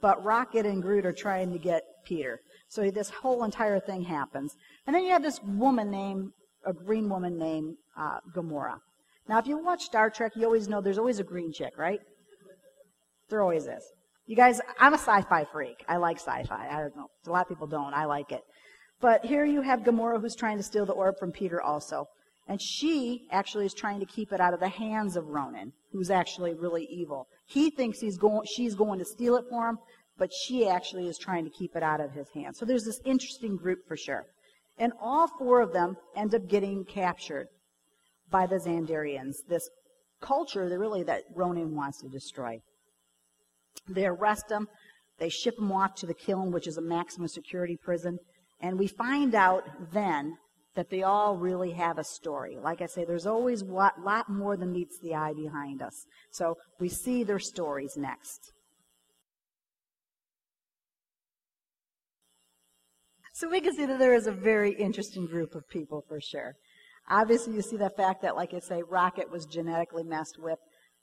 but 0.00 0.24
Rocket 0.24 0.64
and 0.64 0.82
Groot 0.82 1.04
are 1.04 1.12
trying 1.12 1.52
to 1.52 1.58
get 1.58 1.82
Peter. 2.04 2.40
So 2.68 2.90
this 2.90 3.10
whole 3.10 3.44
entire 3.44 3.78
thing 3.78 4.02
happens. 4.02 4.54
And 4.86 4.96
then 4.96 5.04
you 5.04 5.10
have 5.10 5.22
this 5.22 5.40
woman 5.42 5.90
named, 5.90 6.30
a 6.64 6.72
green 6.72 7.08
woman 7.08 7.38
named 7.38 7.76
uh, 7.96 8.18
Gamora. 8.34 8.78
Now, 9.28 9.38
if 9.38 9.46
you 9.46 9.62
watch 9.62 9.82
Star 9.82 10.10
Trek, 10.10 10.32
you 10.34 10.46
always 10.46 10.68
know 10.68 10.80
there's 10.80 10.98
always 10.98 11.20
a 11.20 11.24
green 11.24 11.52
chick, 11.52 11.74
right? 11.76 12.00
There 13.28 13.42
always 13.42 13.66
is. 13.66 13.84
You 14.26 14.36
guys, 14.36 14.60
I'm 14.80 14.94
a 14.94 14.98
sci-fi 14.98 15.44
freak. 15.52 15.84
I 15.86 15.96
like 15.96 16.16
sci-fi. 16.16 16.68
I 16.70 16.80
don't 16.80 16.96
know. 16.96 17.08
A 17.26 17.30
lot 17.30 17.42
of 17.42 17.48
people 17.48 17.66
don't. 17.66 17.92
I 17.92 18.06
like 18.06 18.32
it. 18.32 18.42
But 19.02 19.24
here 19.24 19.44
you 19.44 19.62
have 19.62 19.80
Gamora 19.80 20.20
who's 20.20 20.36
trying 20.36 20.58
to 20.58 20.62
steal 20.62 20.86
the 20.86 20.92
orb 20.92 21.18
from 21.18 21.32
Peter 21.32 21.60
also. 21.60 22.06
And 22.46 22.62
she 22.62 23.26
actually 23.32 23.66
is 23.66 23.74
trying 23.74 23.98
to 24.00 24.06
keep 24.06 24.32
it 24.32 24.40
out 24.40 24.54
of 24.54 24.60
the 24.60 24.68
hands 24.68 25.16
of 25.16 25.26
Ronan, 25.26 25.72
who's 25.92 26.10
actually 26.10 26.54
really 26.54 26.84
evil. 26.84 27.26
He 27.46 27.70
thinks 27.70 27.98
he's 27.98 28.16
going, 28.16 28.46
she's 28.46 28.74
going 28.76 29.00
to 29.00 29.04
steal 29.04 29.36
it 29.36 29.44
for 29.50 29.68
him, 29.68 29.78
but 30.18 30.30
she 30.32 30.68
actually 30.68 31.08
is 31.08 31.18
trying 31.18 31.44
to 31.44 31.50
keep 31.50 31.74
it 31.74 31.82
out 31.82 32.00
of 32.00 32.12
his 32.12 32.28
hands. 32.32 32.58
So 32.58 32.64
there's 32.64 32.84
this 32.84 33.00
interesting 33.04 33.56
group 33.56 33.80
for 33.88 33.96
sure. 33.96 34.24
And 34.78 34.92
all 35.00 35.28
four 35.38 35.60
of 35.60 35.72
them 35.72 35.96
end 36.16 36.34
up 36.34 36.48
getting 36.48 36.84
captured 36.84 37.48
by 38.30 38.46
the 38.46 38.56
Xandarians, 38.56 39.34
this 39.48 39.68
culture 40.20 40.68
that 40.68 40.78
really 40.78 41.02
that 41.02 41.22
Ronan 41.34 41.74
wants 41.74 42.00
to 42.02 42.08
destroy. 42.08 42.60
They 43.88 44.06
arrest 44.06 44.48
them, 44.48 44.68
they 45.18 45.28
ship 45.28 45.56
them 45.56 45.72
off 45.72 45.94
to 45.96 46.06
the 46.06 46.14
Kyln, 46.14 46.52
which 46.52 46.66
is 46.66 46.76
a 46.76 46.82
maximum 46.82 47.28
security 47.28 47.76
prison, 47.82 48.18
and 48.62 48.78
we 48.78 48.86
find 48.86 49.34
out 49.34 49.64
then 49.92 50.38
that 50.74 50.88
they 50.88 51.02
all 51.02 51.36
really 51.36 51.72
have 51.72 51.98
a 51.98 52.04
story. 52.04 52.56
Like 52.56 52.80
I 52.80 52.86
say, 52.86 53.04
there's 53.04 53.26
always 53.26 53.60
a 53.62 53.66
lot, 53.66 54.30
more 54.30 54.56
than 54.56 54.72
meets 54.72 54.98
the 55.00 55.14
eye 55.14 55.34
behind 55.34 55.82
us. 55.82 56.06
So 56.30 56.56
we 56.80 56.88
see 56.88 57.24
their 57.24 57.38
stories 57.38 57.96
next. 57.96 58.52
So 63.34 63.48
we 63.50 63.60
can 63.60 63.74
see 63.74 63.86
that 63.86 63.98
there 63.98 64.14
is 64.14 64.26
a 64.26 64.32
very 64.32 64.72
interesting 64.72 65.26
group 65.26 65.54
of 65.54 65.68
people 65.68 66.04
for 66.08 66.20
sure. 66.20 66.54
Obviously, 67.10 67.54
you 67.54 67.62
see 67.62 67.76
the 67.76 67.90
fact 67.90 68.22
that, 68.22 68.36
like 68.36 68.54
I 68.54 68.60
say, 68.60 68.82
Rocket 68.88 69.30
was 69.30 69.44
genetically 69.44 70.04
messed 70.04 70.36
with. 70.38 70.58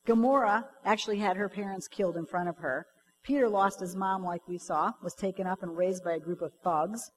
Gamora 0.07 0.63
actually 0.85 1.17
had 1.17 1.35
her 1.35 1.49
parents 1.49 1.87
killed 1.87 2.15
in 2.15 2.25
front 2.25 2.47
of 2.47 2.57
her. 2.59 2.85
Peter 3.23 3.49
lost 3.49 3.81
his 3.81 3.95
mom, 3.95 4.23
like 4.23 4.47
we 4.47 4.57
saw, 4.57 4.91
was 5.03 5.13
taken 5.13 5.45
up 5.45 5.61
and 5.61 5.77
raised 5.77 6.03
by 6.03 6.13
a 6.13 6.19
group 6.19 6.41
of 6.41 6.53
thugs. 6.63 7.11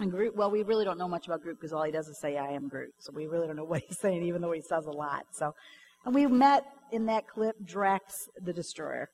And 0.00 0.10
Groot, 0.10 0.34
well, 0.34 0.50
we 0.50 0.62
really 0.62 0.84
don't 0.84 0.98
know 0.98 1.08
much 1.08 1.26
about 1.26 1.42
Groot 1.42 1.58
because 1.60 1.72
all 1.72 1.84
he 1.84 1.92
does 1.92 2.08
is 2.08 2.18
say, 2.18 2.36
I 2.36 2.48
am 2.48 2.68
Groot. 2.68 2.92
So 2.98 3.12
we 3.14 3.26
really 3.26 3.46
don't 3.46 3.56
know 3.56 3.64
what 3.72 3.82
he's 3.86 3.98
saying, 3.98 4.22
even 4.24 4.42
though 4.42 4.52
he 4.52 4.60
says 4.60 4.86
a 4.86 4.90
lot. 4.90 5.26
So, 5.32 5.54
and 6.04 6.14
we 6.14 6.26
met 6.26 6.64
in 6.92 7.06
that 7.06 7.28
clip 7.28 7.56
Drax 7.64 8.28
the 8.40 8.52
Destroyer. 8.52 9.08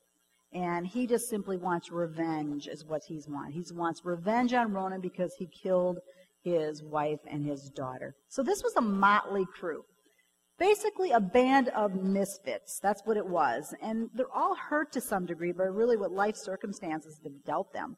And 0.53 0.85
he 0.85 1.07
just 1.07 1.29
simply 1.29 1.55
wants 1.55 1.91
revenge, 1.91 2.67
is 2.67 2.83
what 2.83 3.03
he's 3.07 3.25
want. 3.27 3.53
He 3.53 3.63
wants 3.73 4.01
revenge 4.03 4.53
on 4.53 4.73
Ronan 4.73 4.99
because 4.99 5.33
he 5.37 5.47
killed 5.47 5.99
his 6.43 6.83
wife 6.83 7.19
and 7.29 7.45
his 7.45 7.69
daughter. 7.69 8.15
So 8.27 8.43
this 8.43 8.61
was 8.61 8.75
a 8.75 8.81
motley 8.81 9.45
crew. 9.45 9.83
Basically, 10.59 11.11
a 11.11 11.19
band 11.19 11.69
of 11.69 11.95
misfits. 11.95 12.79
That's 12.83 13.01
what 13.05 13.17
it 13.17 13.25
was. 13.25 13.73
And 13.81 14.09
they're 14.13 14.31
all 14.33 14.55
hurt 14.55 14.91
to 14.91 15.01
some 15.01 15.25
degree 15.25 15.53
by 15.53 15.63
really 15.63 15.97
what 15.97 16.11
life 16.11 16.35
circumstances 16.35 17.19
have 17.23 17.45
dealt 17.45 17.71
them. 17.73 17.95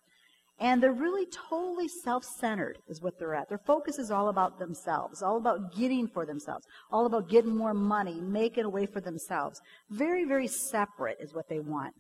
And 0.63 0.81
they're 0.81 0.94
really 0.94 1.27
totally 1.50 1.89
self-centered 1.89 2.77
is 2.88 3.01
what 3.01 3.20
they're 3.20 3.36
at. 3.36 3.50
Their 3.50 3.60
focus 3.67 4.00
is 4.00 4.12
all 4.12 4.29
about 4.29 4.60
themselves, 4.60 5.22
all 5.22 5.36
about 5.36 5.75
getting 5.75 6.08
for 6.08 6.25
themselves, 6.25 6.65
all 6.89 7.05
about 7.05 7.27
getting 7.27 7.53
more 7.53 7.74
money, 7.74 8.22
making 8.22 8.63
a 8.63 8.70
way 8.70 8.86
for 8.86 9.01
themselves. 9.01 9.60
Very, 9.89 10.24
very 10.24 10.48
separate 10.48 11.17
is 11.20 11.34
what 11.34 11.50
they 11.50 11.60
want. 11.60 11.93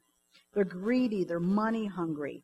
They're 0.53 0.63
greedy, 0.63 1.25
they're 1.25 1.41
money 1.41 1.87
hungry, 1.87 2.41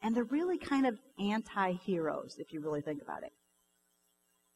and 0.00 0.14
they're 0.14 0.22
really 0.30 0.58
kind 0.58 0.86
of 0.86 0.96
anti-heroes 1.18 2.36
if 2.38 2.52
you 2.52 2.60
really 2.60 2.80
think 2.80 3.02
about 3.02 3.24
it. 3.24 3.32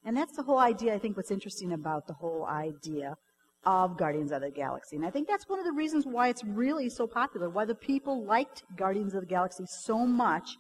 And 0.05 0.17
that's 0.17 0.37
the 0.37 0.45
whole 0.45 0.59
idea, 0.59 0.95
I 0.95 0.99
think, 0.99 1.17
what's 1.17 1.33
interesting 1.33 1.73
about 1.73 2.07
the 2.07 2.15
whole 2.15 2.47
idea 2.47 3.17
of 3.65 3.99
Guardians 3.99 4.31
of 4.31 4.43
the 4.43 4.51
Galaxy. 4.51 4.97
And 4.97 5.07
I 5.07 5.11
think 5.11 5.27
that's 5.27 5.49
one 5.49 5.59
of 5.59 5.65
the 5.65 5.73
reasons 5.73 6.05
why 6.07 6.29
it's 6.29 6.45
really 6.45 6.89
so 6.89 7.09
popular, 7.09 7.51
why 7.51 7.65
the 7.65 7.75
people 7.75 8.25
liked 8.25 8.63
Guardians 8.77 9.15
of 9.15 9.23
the 9.23 9.27
Galaxy 9.27 9.65
so 9.85 10.07
much, 10.07 10.57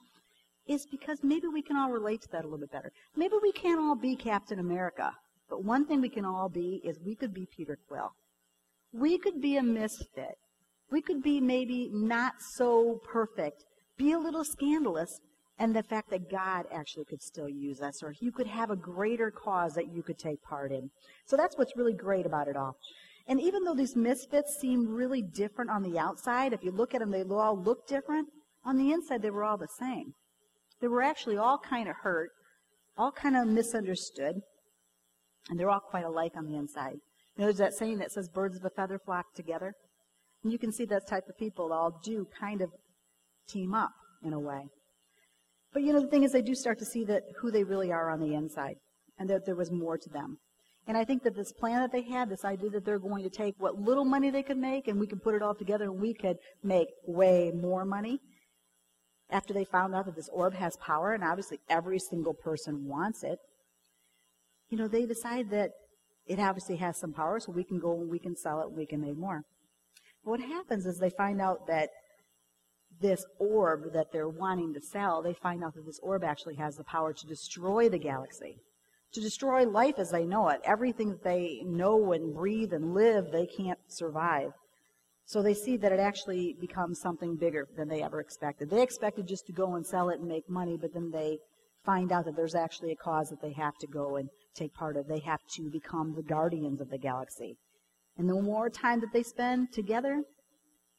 is 0.67 0.87
because 0.91 1.19
maybe 1.23 1.49
we 1.49 1.63
can 1.63 1.77
all 1.77 1.91
relate 1.91 2.23
to 2.23 2.29
that 2.33 2.45
a 2.45 2.49
little 2.49 2.59
bit 2.59 2.73
better. 2.73 2.93
Maybe 3.17 3.35
we 3.43 3.53
can't 3.53 3.81
all 3.81 3.97
be 3.97 4.17
Captain 4.17 4.59
America, 4.59 5.13
but 5.49 5.65
one 5.65 5.87
thing 5.87 6.01
we 6.01 6.09
can 6.09 6.25
all 6.25 6.49
be 6.49 6.81
is 6.85 6.99
we 7.05 7.17
could 7.17 7.35
be 7.35 7.47
Peter 7.57 7.79
Quill. 7.89 8.13
We 8.93 9.19
could 9.19 9.41
be 9.41 9.57
a 9.57 9.63
misfit. 9.63 10.37
We 10.91 11.01
could 11.01 11.23
be 11.23 11.41
maybe 11.41 11.89
not 11.93 12.35
so 12.55 13.01
perfect, 13.11 13.65
be 13.97 14.13
a 14.13 14.19
little 14.19 14.45
scandalous, 14.45 15.21
and 15.59 15.75
the 15.75 15.83
fact 15.83 16.11
that 16.11 16.31
God 16.31 16.67
actually 16.73 17.05
could 17.05 17.23
still 17.23 17.49
use 17.49 17.81
us, 17.81 18.03
or 18.03 18.15
you 18.21 18.33
could 18.33 18.47
have 18.47 18.71
a 18.71 18.77
greater 18.77 19.31
cause 19.31 19.75
that 19.75 19.93
you 19.93 20.03
could 20.03 20.19
take 20.19 20.43
part 20.43 20.73
in. 20.73 20.91
So 21.27 21.37
that's 21.37 21.57
what's 21.57 21.77
really 21.77 21.95
great 21.95 22.27
about 22.27 22.49
it 22.49 22.57
all. 22.57 22.77
And 23.27 23.41
even 23.41 23.63
though 23.65 23.75
these 23.75 23.97
misfits 23.97 24.59
seem 24.61 24.89
really 24.89 25.23
different 25.23 25.71
on 25.71 25.83
the 25.83 25.99
outside, 25.99 26.53
if 26.53 26.65
you 26.65 26.73
look 26.73 26.95
at 26.95 27.01
them, 27.01 27.11
they 27.11 27.23
all 27.23 27.61
look 27.61 27.87
different. 27.87 28.29
On 28.65 28.77
the 28.77 28.93
inside, 28.93 29.23
they 29.23 29.31
were 29.31 29.45
all 29.45 29.57
the 29.57 29.69
same. 29.79 30.15
They 30.83 30.89
were 30.89 31.03
actually 31.03 31.39
all 31.39 31.59
kind 31.59 31.89
of 31.89 31.95
hurt, 32.03 32.31
all 32.99 33.13
kind 33.13 33.37
of 33.37 33.47
misunderstood, 33.47 34.35
and 35.49 35.59
they're 35.59 35.71
all 35.71 35.81
quite 35.81 36.05
alike 36.05 36.33
on 36.37 36.45
the 36.45 36.57
inside. 36.57 36.97
You 37.37 37.43
know, 37.43 37.45
there's 37.47 37.59
that 37.59 37.73
saying 37.73 37.99
that 37.99 38.11
says 38.11 38.29
birds 38.29 38.57
of 38.57 38.65
a 38.65 38.71
feather 38.71 38.99
flock 38.99 39.27
together. 39.35 39.73
And 40.43 40.53
you 40.53 40.59
can 40.59 40.73
see 40.73 40.85
that 40.87 41.09
type 41.09 41.25
of 41.29 41.39
people 41.39 41.73
all 41.73 42.01
do 42.05 42.27
kind 42.39 42.61
of 42.61 42.71
team 43.49 43.75
up 43.75 43.93
in 44.25 44.33
a 44.33 44.41
way. 44.41 44.67
But 45.73 45.85
you 45.85 45.93
know, 45.93 46.01
the 46.01 46.09
thing 46.09 46.25
is, 46.25 46.33
they 46.33 46.43
do 46.43 46.55
start 46.55 46.81
to 46.81 46.85
see 46.85 47.05
that 47.05 47.23
who 47.41 47.53
they 47.53 47.63
really 47.63 47.93
are 47.93 48.11
on 48.11 48.21
the 48.21 48.35
inside, 48.35 48.75
and 49.19 49.31
that 49.31 49.47
there 49.47 49.57
was 49.57 49.71
more 49.71 49.97
to 49.97 50.11
them. 50.11 50.37
And 50.89 50.97
I 50.97 51.05
think 51.05 51.23
that 51.23 51.37
this 51.37 51.53
plan 51.53 51.81
that 51.81 51.93
they 51.93 52.03
had, 52.03 52.29
this 52.29 52.45
idea 52.45 52.71
that 52.71 52.85
they're 52.85 52.99
going 52.99 53.23
to 53.23 53.31
take 53.31 53.55
what 53.59 53.77
little 53.77 54.05
money 54.05 54.31
they 54.31 54.43
could 54.43 54.59
make 54.59 54.89
and 54.89 54.99
we 54.99 55.07
can 55.07 55.21
put 55.21 55.37
it 55.37 55.41
all 55.41 55.55
together 55.55 55.85
and 55.85 56.01
we 56.01 56.13
could 56.13 56.39
make 56.65 56.89
way 57.07 57.53
more 57.55 57.85
money. 57.85 58.19
After 59.33 59.53
they 59.53 59.65
found 59.65 59.95
out 59.95 60.07
that 60.07 60.15
this 60.15 60.29
orb 60.33 60.55
has 60.55 60.77
power 60.77 61.13
and 61.13 61.25
obviously 61.25 61.59
every 61.69 61.99
single 61.99 62.35
person 62.35 62.87
wants 62.87 63.25
it, 63.25 63.39
you 64.69 64.79
know, 64.79 64.87
they 64.87 65.07
decide 65.07 65.51
that 65.51 65.71
it 66.27 66.39
obviously 66.39 66.77
has 66.77 66.99
some 66.99 67.13
power 67.13 67.41
so 67.41 67.51
we 67.51 67.65
can 67.65 67.81
go 67.81 68.01
and 68.01 68.11
we 68.11 68.19
can 68.19 68.37
sell 68.37 68.61
it 68.61 68.69
and 68.69 68.77
we 68.77 68.87
can 68.87 69.01
make 69.01 69.17
more. 69.17 69.43
But 70.25 70.31
what 70.31 70.41
happens 70.41 70.87
is 70.87 70.99
they 70.99 71.11
find 71.11 71.41
out 71.41 71.67
that 71.67 71.89
this 73.01 73.25
orb 73.41 73.93
that 73.95 74.13
they're 74.13 74.29
wanting 74.29 74.75
to 74.75 74.81
sell, 74.81 75.23
they 75.23 75.35
find 75.35 75.65
out 75.65 75.75
that 75.75 75.87
this 75.87 75.99
orb 76.03 76.23
actually 76.23 76.57
has 76.57 76.77
the 76.77 76.85
power 76.85 77.13
to 77.13 77.27
destroy 77.27 77.89
the 77.89 77.99
galaxy 77.99 78.59
to 79.13 79.21
destroy 79.21 79.65
life 79.65 79.99
as 79.99 80.11
they 80.11 80.25
know 80.25 80.49
it. 80.49 80.61
Everything 80.65 81.11
that 81.11 81.25
they 81.25 81.63
know 81.65 82.13
and 82.13 82.35
breathe 82.35 82.73
and 82.73 82.95
live, 82.95 83.31
they 83.31 83.47
can't 83.47 83.79
survive. 83.87 84.53
So 85.25 85.43
they 85.43 85.55
see 85.55 85.77
that 85.79 85.93
it 85.93 86.01
actually 86.01 86.57
becomes 86.61 87.01
something 87.01 87.37
bigger 87.37 87.67
than 87.77 87.89
they 87.89 88.03
ever 88.03 88.21
expected. 88.21 88.71
They 88.71 88.83
expected 88.83 89.27
just 89.27 89.47
to 89.47 89.53
go 89.53 89.77
and 89.77 89.87
sell 89.87 90.11
it 90.11 90.21
and 90.21 90.29
make 90.29 90.49
money, 90.49 90.77
but 90.81 90.93
then 90.93 91.11
they 91.11 91.39
find 91.85 92.13
out 92.13 92.25
that 92.27 92.37
there's 92.37 92.55
actually 92.55 92.93
a 92.93 92.97
cause 92.97 93.29
that 93.31 93.41
they 93.41 93.53
have 93.53 93.77
to 93.79 93.87
go 93.87 94.17
and 94.17 94.29
take 94.55 94.75
part 94.75 94.97
of. 94.97 95.07
They 95.07 95.21
have 95.21 95.41
to 95.57 95.71
become 95.71 96.15
the 96.15 96.23
guardians 96.23 96.81
of 96.81 96.91
the 96.91 96.99
galaxy. 96.99 97.57
And 98.19 98.29
the 98.29 98.41
more 98.41 98.69
time 98.69 99.01
that 99.01 99.13
they 99.13 99.23
spend 99.23 99.73
together, 99.73 100.23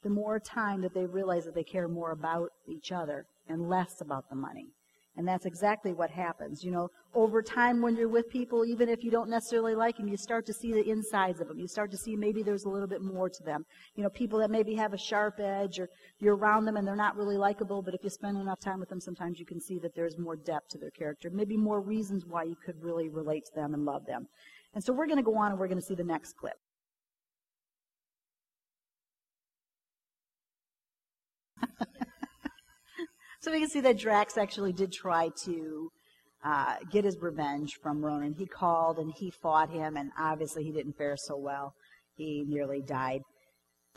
the 0.03 0.09
more 0.09 0.39
time 0.39 0.81
that 0.81 0.93
they 0.93 1.05
realize 1.05 1.45
that 1.45 1.55
they 1.55 1.63
care 1.63 1.87
more 1.87 2.11
about 2.11 2.49
each 2.67 2.91
other 2.91 3.25
and 3.47 3.69
less 3.69 4.01
about 4.01 4.29
the 4.29 4.35
money. 4.35 4.67
And 5.15 5.27
that's 5.27 5.45
exactly 5.45 5.93
what 5.93 6.09
happens. 6.09 6.63
You 6.63 6.71
know, 6.71 6.89
over 7.13 7.43
time 7.43 7.81
when 7.81 7.95
you're 7.95 8.09
with 8.09 8.29
people, 8.29 8.65
even 8.65 8.89
if 8.89 9.03
you 9.03 9.11
don't 9.11 9.29
necessarily 9.29 9.75
like 9.75 9.97
them, 9.97 10.07
you 10.07 10.17
start 10.17 10.45
to 10.47 10.53
see 10.53 10.73
the 10.73 10.89
insides 10.89 11.39
of 11.39 11.47
them. 11.47 11.59
You 11.59 11.67
start 11.67 11.91
to 11.91 11.97
see 11.97 12.15
maybe 12.15 12.41
there's 12.41 12.63
a 12.63 12.69
little 12.69 12.87
bit 12.87 13.01
more 13.01 13.29
to 13.29 13.43
them. 13.43 13.63
You 13.95 14.03
know, 14.03 14.09
people 14.09 14.39
that 14.39 14.49
maybe 14.49 14.73
have 14.73 14.93
a 14.93 14.97
sharp 14.97 15.39
edge 15.39 15.79
or 15.79 15.87
you're 16.19 16.35
around 16.35 16.65
them 16.65 16.77
and 16.77 16.87
they're 16.87 16.95
not 16.95 17.15
really 17.15 17.37
likable, 17.37 17.83
but 17.83 17.93
if 17.93 18.03
you 18.03 18.09
spend 18.09 18.37
enough 18.37 18.59
time 18.59 18.79
with 18.79 18.89
them, 18.89 18.99
sometimes 18.99 19.39
you 19.39 19.45
can 19.45 19.61
see 19.61 19.77
that 19.79 19.93
there's 19.95 20.17
more 20.17 20.35
depth 20.35 20.69
to 20.69 20.79
their 20.79 20.91
character. 20.91 21.29
Maybe 21.31 21.57
more 21.57 21.79
reasons 21.79 22.25
why 22.25 22.43
you 22.43 22.55
could 22.65 22.81
really 22.81 23.09
relate 23.09 23.45
to 23.45 23.55
them 23.55 23.75
and 23.75 23.85
love 23.85 24.05
them. 24.07 24.25
And 24.73 24.83
so 24.83 24.93
we're 24.93 25.05
going 25.05 25.17
to 25.17 25.23
go 25.23 25.37
on 25.37 25.51
and 25.51 25.59
we're 25.59 25.67
going 25.67 25.79
to 25.79 25.85
see 25.85 25.95
the 25.95 26.03
next 26.03 26.33
clip. 26.37 26.57
So 33.43 33.51
we 33.51 33.59
can 33.59 33.69
see 33.69 33.81
that 33.81 33.97
Drax 33.97 34.37
actually 34.37 34.71
did 34.71 34.93
try 34.93 35.29
to 35.43 35.91
uh, 36.45 36.75
get 36.89 37.03
his 37.03 37.17
revenge 37.19 37.77
from 37.83 38.01
Ronan. 38.01 38.35
He 38.37 38.45
called 38.45 38.99
and 38.99 39.11
he 39.13 39.31
fought 39.31 39.69
him, 39.69 39.97
and 39.97 40.11
obviously 40.17 40.63
he 40.63 40.71
didn't 40.71 40.95
fare 40.97 41.17
so 41.17 41.35
well. 41.35 41.73
He 42.15 42.45
nearly 42.47 42.81
died. 42.81 43.19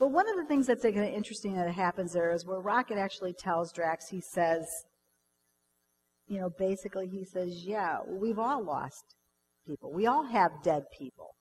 But 0.00 0.08
one 0.08 0.28
of 0.28 0.34
the 0.34 0.46
things 0.46 0.66
that's 0.66 0.82
kind 0.82 0.98
of 0.98 1.14
interesting 1.14 1.54
that 1.54 1.70
happens 1.70 2.12
there 2.12 2.32
is 2.32 2.44
where 2.44 2.58
Rocket 2.58 2.98
actually 2.98 3.34
tells 3.34 3.72
Drax, 3.72 4.08
he 4.08 4.20
says, 4.20 4.66
you 6.26 6.40
know, 6.40 6.50
basically 6.58 7.06
he 7.06 7.24
says, 7.24 7.64
yeah, 7.64 7.98
we've 8.04 8.40
all 8.40 8.64
lost 8.64 9.14
people. 9.64 9.92
We 9.92 10.08
all 10.08 10.24
have 10.24 10.50
dead 10.64 10.86
people. 10.98 11.36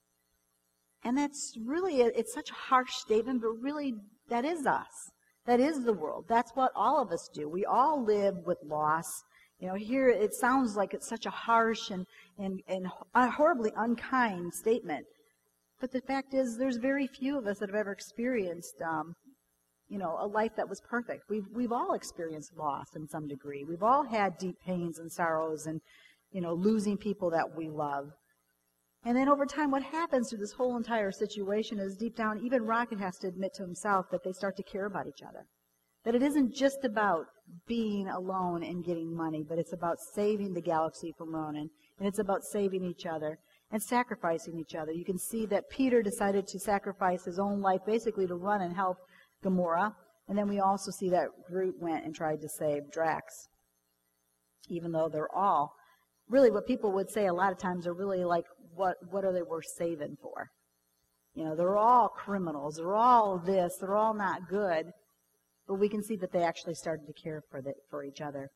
And 1.02 1.18
that's 1.18 1.54
really, 1.60 2.02
it's 2.02 2.32
such 2.32 2.50
a 2.50 2.54
harsh 2.70 2.92
statement, 2.92 3.42
but 3.42 3.60
really 3.60 3.94
that 4.28 4.44
is 4.44 4.64
us. 4.64 5.10
That 5.46 5.60
is 5.60 5.84
the 5.84 5.92
world. 5.92 6.24
That's 6.28 6.50
what 6.54 6.72
all 6.74 7.00
of 7.00 7.12
us 7.12 7.30
do. 7.32 7.48
We 7.48 7.64
all 7.64 8.04
live 8.04 8.34
with 8.44 8.58
loss. 8.64 9.22
You 9.60 9.68
know, 9.68 9.74
here 9.74 10.08
it 10.08 10.34
sounds 10.34 10.76
like 10.76 10.92
it's 10.92 11.08
such 11.08 11.24
a 11.24 11.30
harsh 11.30 11.90
and, 11.90 12.04
and, 12.38 12.60
and 12.68 12.88
horribly 13.14 13.72
unkind 13.76 14.52
statement. 14.52 15.06
But 15.80 15.92
the 15.92 16.00
fact 16.00 16.34
is, 16.34 16.56
there's 16.56 16.78
very 16.78 17.06
few 17.06 17.38
of 17.38 17.46
us 17.46 17.58
that 17.58 17.68
have 17.68 17.76
ever 17.76 17.92
experienced, 17.92 18.82
um, 18.82 19.14
you 19.88 19.98
know, 19.98 20.16
a 20.20 20.26
life 20.26 20.52
that 20.56 20.68
was 20.68 20.80
perfect. 20.80 21.24
We've, 21.30 21.46
we've 21.54 21.72
all 21.72 21.94
experienced 21.94 22.56
loss 22.56 22.96
in 22.96 23.06
some 23.06 23.28
degree. 23.28 23.64
We've 23.64 23.82
all 23.82 24.04
had 24.04 24.38
deep 24.38 24.56
pains 24.66 24.98
and 24.98 25.10
sorrows 25.12 25.66
and, 25.66 25.80
you 26.32 26.40
know, 26.40 26.54
losing 26.54 26.96
people 26.96 27.30
that 27.30 27.56
we 27.56 27.68
love. 27.68 28.10
And 29.06 29.16
then 29.16 29.28
over 29.28 29.46
time, 29.46 29.70
what 29.70 29.84
happens 29.84 30.28
to 30.30 30.36
this 30.36 30.50
whole 30.50 30.76
entire 30.76 31.12
situation 31.12 31.78
is 31.78 31.96
deep 31.96 32.16
down, 32.16 32.40
even 32.44 32.66
Rocket 32.66 32.98
has 32.98 33.16
to 33.18 33.28
admit 33.28 33.54
to 33.54 33.62
himself 33.62 34.06
that 34.10 34.24
they 34.24 34.32
start 34.32 34.56
to 34.56 34.64
care 34.64 34.86
about 34.86 35.06
each 35.06 35.22
other. 35.22 35.46
That 36.04 36.16
it 36.16 36.24
isn't 36.24 36.52
just 36.52 36.84
about 36.84 37.26
being 37.68 38.08
alone 38.08 38.64
and 38.64 38.84
getting 38.84 39.16
money, 39.16 39.44
but 39.48 39.58
it's 39.58 39.72
about 39.72 40.00
saving 40.00 40.54
the 40.54 40.60
galaxy 40.60 41.14
from 41.16 41.32
Ronan, 41.32 41.70
and 42.00 42.08
it's 42.08 42.18
about 42.18 42.42
saving 42.42 42.82
each 42.82 43.06
other 43.06 43.38
and 43.70 43.80
sacrificing 43.80 44.58
each 44.58 44.74
other. 44.74 44.90
You 44.90 45.04
can 45.04 45.18
see 45.18 45.46
that 45.46 45.70
Peter 45.70 46.02
decided 46.02 46.48
to 46.48 46.58
sacrifice 46.58 47.24
his 47.26 47.38
own 47.38 47.60
life 47.60 47.82
basically 47.86 48.26
to 48.26 48.34
run 48.34 48.60
and 48.60 48.74
help 48.74 48.96
Gamora. 49.44 49.94
And 50.26 50.36
then 50.36 50.48
we 50.48 50.58
also 50.58 50.90
see 50.90 51.10
that 51.10 51.28
Groot 51.48 51.76
went 51.78 52.04
and 52.04 52.12
tried 52.12 52.40
to 52.40 52.48
save 52.48 52.90
Drax. 52.90 53.46
Even 54.68 54.90
though 54.90 55.08
they're 55.08 55.32
all 55.32 55.75
really 56.28 56.50
what 56.50 56.66
people 56.66 56.92
would 56.92 57.10
say 57.10 57.26
a 57.26 57.34
lot 57.34 57.52
of 57.52 57.58
times 57.58 57.86
are 57.86 57.94
really 57.94 58.24
like 58.24 58.44
what 58.74 58.96
what 59.10 59.24
are 59.24 59.32
they 59.32 59.42
worth 59.42 59.66
saving 59.76 60.16
for? 60.20 60.48
You 61.34 61.44
know, 61.44 61.54
they're 61.54 61.76
all 61.76 62.08
criminals. 62.08 62.76
They're 62.76 62.94
all 62.94 63.38
this. 63.38 63.76
They're 63.80 63.96
all 63.96 64.14
not 64.14 64.48
good. 64.48 64.86
But 65.68 65.74
we 65.74 65.88
can 65.88 66.02
see 66.02 66.16
that 66.16 66.32
they 66.32 66.42
actually 66.42 66.74
started 66.74 67.06
to 67.06 67.12
care 67.12 67.42
for 67.50 67.60
the, 67.60 67.74
for 67.90 68.04
each 68.04 68.20
other. 68.20 68.48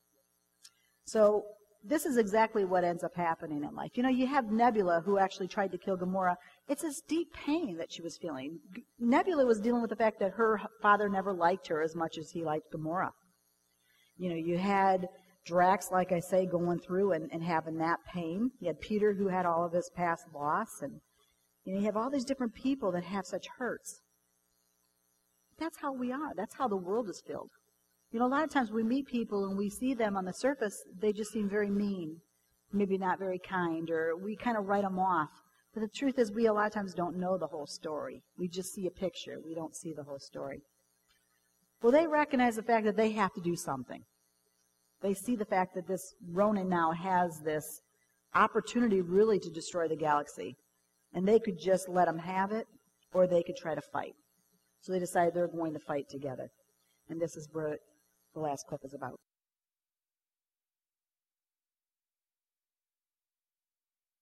So 1.05 1.43
this 1.85 2.07
is 2.07 2.17
exactly 2.17 2.65
what 2.65 2.85
ends 2.85 3.05
up 3.05 3.15
happening 3.17 3.65
in 3.65 3.75
life. 3.75 3.91
You 3.95 4.03
know, 4.03 4.09
you 4.09 4.27
have 4.27 4.51
Nebula 4.51 5.03
who 5.05 5.19
actually 5.19 5.49
tried 5.49 5.73
to 5.73 5.79
kill 5.79 5.97
Gamora. 5.97 6.37
It's 6.69 6.83
this 6.83 7.03
deep 7.07 7.33
pain 7.33 7.77
that 7.79 7.93
she 7.93 8.03
was 8.03 8.17
feeling. 8.17 8.59
Nebula 8.99 9.45
was 9.45 9.61
dealing 9.61 9.83
with 9.83 9.91
the 9.91 9.97
fact 9.97 10.21
that 10.21 10.33
her 10.33 10.61
father 10.81 11.09
never 11.09 11.33
liked 11.33 11.69
her 11.69 11.83
as 11.83 11.97
much 11.97 12.17
as 12.19 12.31
he 12.31 12.45
liked 12.45 12.73
Gamora. 12.73 13.11
You 14.17 14.31
know, 14.31 14.37
you 14.37 14.59
had 14.59 15.07
Drax, 15.45 15.91
like 15.91 16.13
I 16.13 16.21
say, 16.21 16.47
going 16.47 16.79
through 16.79 17.13
and, 17.13 17.31
and 17.33 17.43
having 17.43 17.79
that 17.79 18.01
pain. 18.07 18.51
You 18.61 18.69
had 18.69 18.81
Peter 18.81 19.15
who 19.15 19.29
had 19.29 19.47
all 19.47 19.65
of 19.65 19.73
his 19.73 19.91
past 19.95 20.27
loss, 20.35 20.83
and 20.83 21.01
you 21.65 21.75
know, 21.75 21.81
you 21.81 21.87
have 21.87 21.97
all 21.97 22.11
these 22.11 22.25
different 22.25 22.55
people 22.55 22.93
that 22.93 23.05
have 23.05 23.27
such 23.27 23.47
hurts. 23.59 24.03
That's 25.59 25.79
how 25.79 25.93
we 25.93 26.13
are. 26.13 26.35
That's 26.35 26.55
how 26.55 26.69
the 26.69 26.77
world 26.77 27.09
is 27.09 27.23
filled. 27.27 27.51
You 28.13 28.19
know, 28.19 28.27
a 28.27 28.29
lot 28.29 28.45
of 28.45 28.51
times 28.51 28.73
we 28.73 28.83
meet 28.83 29.07
people 29.07 29.45
and 29.45 29.57
we 29.57 29.71
see 29.71 29.95
them 29.95 30.17
on 30.17 30.25
the 30.25 30.33
surface, 30.33 30.83
they 31.01 31.13
just 31.13 31.33
seem 31.33 31.49
very 31.49 31.71
mean, 31.71 32.17
maybe 32.73 32.99
not 32.99 33.19
very 33.19 33.39
kind, 33.39 33.89
or 33.91 34.17
we 34.17 34.37
kind 34.37 34.57
of 34.57 34.67
write 34.67 34.83
them 34.83 34.99
off. 34.99 35.31
But 35.73 35.81
the 35.81 35.89
truth 35.89 36.19
is, 36.19 36.33
we 36.33 36.47
a 36.47 36.53
lot 36.53 36.67
of 36.67 36.73
times 36.73 36.95
don't 36.95 37.17
know 37.17 37.39
the 37.39 37.47
whole 37.47 37.67
story. 37.67 38.23
We 38.37 38.49
just 38.49 38.73
see 38.75 38.87
a 38.87 38.91
picture. 38.91 39.39
We 39.45 39.55
don't 39.55 39.77
see 39.77 39.93
the 39.93 40.03
whole 40.03 40.19
story. 40.19 40.63
Well, 41.81 41.93
they 41.93 42.07
recognize 42.07 42.57
the 42.57 42.63
fact 42.63 42.85
that 42.87 42.97
they 42.97 43.13
have 43.13 43.33
to 43.35 43.41
do 43.41 43.55
something. 43.55 44.03
They 45.03 45.15
see 45.15 45.37
the 45.37 45.45
fact 45.45 45.75
that 45.75 45.89
this 45.89 46.15
Ronan 46.31 46.69
now 46.69 46.93
has 46.93 47.41
this 47.45 47.81
opportunity 48.35 49.01
really 49.01 49.39
to 49.39 49.51
destroy 49.51 49.89
the 49.89 49.97
galaxy. 49.97 50.57
And 51.13 51.27
they 51.27 51.39
could 51.39 51.59
just 51.59 51.89
let 51.89 52.07
him 52.07 52.19
have 52.19 52.53
it, 52.53 52.67
or 53.13 53.27
they 53.27 53.43
could 53.43 53.57
try 53.57 53.75
to 53.75 53.83
fight. 53.93 54.15
So 54.81 54.93
they 54.93 54.99
decide 54.99 55.33
they're 55.35 55.49
going 55.49 55.73
to 55.73 55.81
fight 55.81 56.05
together. 56.09 56.49
And 57.09 57.21
this 57.21 57.37
is 57.37 57.49
what 57.53 57.79
the 58.35 58.41
last 58.41 58.65
clip 58.69 58.81
is 58.85 58.95
about. 58.95 59.19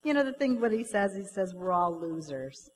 You 0.04 0.14
know, 0.14 0.24
the 0.24 0.32
thing 0.32 0.60
what 0.60 0.72
he 0.72 0.84
says, 0.84 1.14
he 1.14 1.24
says, 1.24 1.52
we're 1.54 1.72
all 1.72 2.00
losers. 2.00 2.70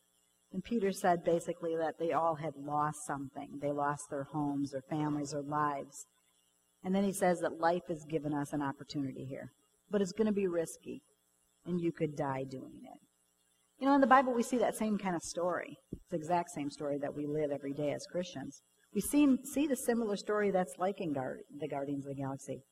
And 0.53 0.63
Peter 0.63 0.93
said 0.93 1.25
basically 1.25 1.77
that 1.77 1.95
they 1.99 2.13
all 2.13 2.35
had 2.35 2.53
lost 2.57 3.07
something. 3.07 3.59
They 3.63 3.73
lost 3.73 4.11
their 4.11 4.25
homes, 4.25 4.73
their 4.73 4.83
families, 4.83 5.31
their 5.31 5.41
lives. 5.41 6.07
And 6.85 6.95
then 6.95 7.05
he 7.05 7.13
says 7.13 7.41
that 7.41 7.61
life 7.61 7.83
has 7.89 8.05
given 8.09 8.35
us 8.35 8.53
an 8.53 8.63
opportunity 8.63 9.25
here. 9.25 9.53
But 9.91 10.01
it's 10.01 10.13
going 10.13 10.27
to 10.27 10.33
be 10.33 10.47
risky, 10.49 11.03
and 11.67 11.81
you 11.81 11.93
could 11.93 12.17
die 12.17 12.45
doing 12.49 12.81
it. 12.85 12.99
You 13.79 13.87
know, 13.87 13.95
in 13.95 14.01
the 14.01 14.07
Bible, 14.07 14.33
we 14.33 14.43
see 14.43 14.59
that 14.59 14.77
same 14.77 14.99
kind 14.99 15.17
of 15.17 15.23
story. 15.23 15.77
It's 15.93 16.09
the 16.11 16.17
exact 16.17 16.51
same 16.51 16.71
story 16.71 16.99
that 16.99 17.15
we 17.15 17.27
live 17.27 17.51
every 17.51 17.73
day 17.73 17.93
as 17.93 18.07
Christians. 18.11 18.63
We 18.95 19.01
see, 19.01 19.37
see 19.53 19.67
the 19.67 19.77
similar 19.77 20.17
story 20.17 20.51
that's 20.51 20.75
like 20.79 21.01
in 21.01 21.13
the 21.13 21.69
Guardians 21.69 22.07
of 22.07 22.15
the 22.15 22.23
Galaxy. 22.23 22.63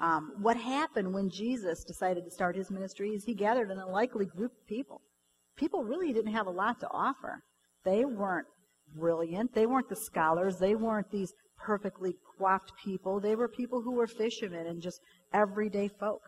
Um, 0.00 0.32
what 0.40 0.56
happened 0.56 1.14
when 1.14 1.30
Jesus 1.30 1.84
decided 1.84 2.24
to 2.24 2.30
start 2.30 2.56
his 2.56 2.70
ministry 2.70 3.10
is 3.10 3.24
he 3.24 3.34
gathered 3.34 3.70
an 3.70 3.78
unlikely 3.78 4.26
group 4.26 4.52
of 4.52 4.66
people. 4.68 5.00
People 5.56 5.84
really 5.84 6.12
didn't 6.12 6.32
have 6.32 6.46
a 6.46 6.50
lot 6.50 6.80
to 6.80 6.88
offer. 6.90 7.42
They 7.84 8.04
weren't 8.04 8.46
brilliant. 8.94 9.54
They 9.54 9.66
weren't 9.66 9.88
the 9.88 9.96
scholars. 9.96 10.58
They 10.58 10.74
weren't 10.74 11.10
these 11.10 11.32
perfectly 11.56 12.16
coiffed 12.38 12.72
people. 12.82 13.20
They 13.20 13.36
were 13.36 13.48
people 13.48 13.82
who 13.82 13.92
were 13.92 14.06
fishermen 14.06 14.66
and 14.66 14.80
just 14.80 15.00
everyday 15.32 15.88
folk. 15.88 16.22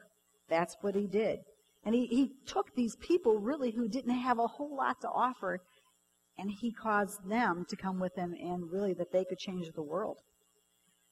That's 0.48 0.76
what 0.80 0.94
he 0.94 1.06
did. 1.06 1.40
And 1.84 1.94
he, 1.94 2.06
he 2.06 2.32
took 2.46 2.74
these 2.74 2.96
people 2.96 3.38
really 3.38 3.70
who 3.70 3.88
didn't 3.88 4.18
have 4.18 4.38
a 4.38 4.46
whole 4.46 4.76
lot 4.76 5.00
to 5.02 5.08
offer 5.08 5.60
and 6.38 6.50
he 6.50 6.72
caused 6.72 7.28
them 7.28 7.64
to 7.68 7.76
come 7.76 7.98
with 7.98 8.14
him 8.16 8.34
and 8.34 8.70
really 8.70 8.92
that 8.94 9.12
they 9.12 9.24
could 9.24 9.38
change 9.38 9.70
the 9.74 9.82
world. 9.82 10.18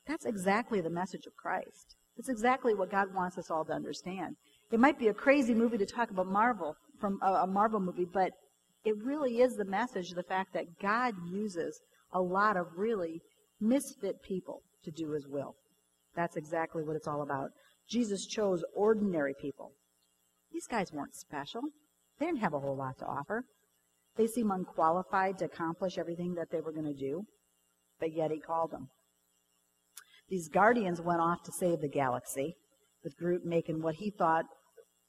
That's 0.06 0.26
exactly 0.26 0.80
the 0.80 0.90
message 0.90 1.26
of 1.26 1.34
Christ. 1.36 1.96
That's 2.16 2.28
exactly 2.28 2.74
what 2.74 2.90
God 2.90 3.14
wants 3.14 3.38
us 3.38 3.50
all 3.50 3.64
to 3.64 3.72
understand. 3.72 4.36
It 4.70 4.80
might 4.80 4.98
be 4.98 5.08
a 5.08 5.14
crazy 5.14 5.54
movie 5.54 5.78
to 5.78 5.86
talk 5.86 6.10
about 6.10 6.26
Marvel, 6.26 6.76
from 7.00 7.18
a 7.22 7.46
Marvel 7.46 7.80
movie, 7.80 8.06
but 8.12 8.32
it 8.84 8.96
really 9.02 9.40
is 9.40 9.56
the 9.56 9.64
message, 9.64 10.10
the 10.10 10.22
fact 10.22 10.52
that 10.52 10.78
God 10.80 11.14
uses 11.30 11.80
a 12.12 12.20
lot 12.20 12.56
of 12.56 12.66
really 12.76 13.20
misfit 13.60 14.22
people 14.22 14.62
to 14.84 14.90
do 14.90 15.12
his 15.12 15.26
will. 15.26 15.54
That's 16.16 16.36
exactly 16.36 16.82
what 16.84 16.96
it's 16.96 17.08
all 17.08 17.22
about. 17.22 17.50
Jesus 17.88 18.26
chose 18.26 18.64
ordinary 18.74 19.34
people. 19.40 19.72
These 20.52 20.66
guys 20.66 20.92
weren't 20.92 21.14
special. 21.14 21.62
They 22.18 22.26
didn't 22.26 22.40
have 22.40 22.54
a 22.54 22.60
whole 22.60 22.76
lot 22.76 22.98
to 22.98 23.06
offer. 23.06 23.44
They 24.16 24.26
seem 24.26 24.50
unqualified 24.50 25.38
to 25.38 25.46
accomplish 25.46 25.98
everything 25.98 26.34
that 26.34 26.50
they 26.50 26.60
were 26.60 26.72
going 26.72 26.86
to 26.86 26.94
do, 26.94 27.24
but 27.98 28.14
yet 28.14 28.30
he 28.30 28.38
called 28.38 28.70
them. 28.70 28.88
These 30.28 30.48
guardians 30.48 31.00
went 31.00 31.20
off 31.20 31.42
to 31.44 31.52
save 31.52 31.80
the 31.80 31.88
galaxy, 31.88 32.54
with 33.02 33.16
Groot 33.16 33.44
making 33.44 33.82
what 33.82 33.96
he 33.96 34.10
thought, 34.10 34.44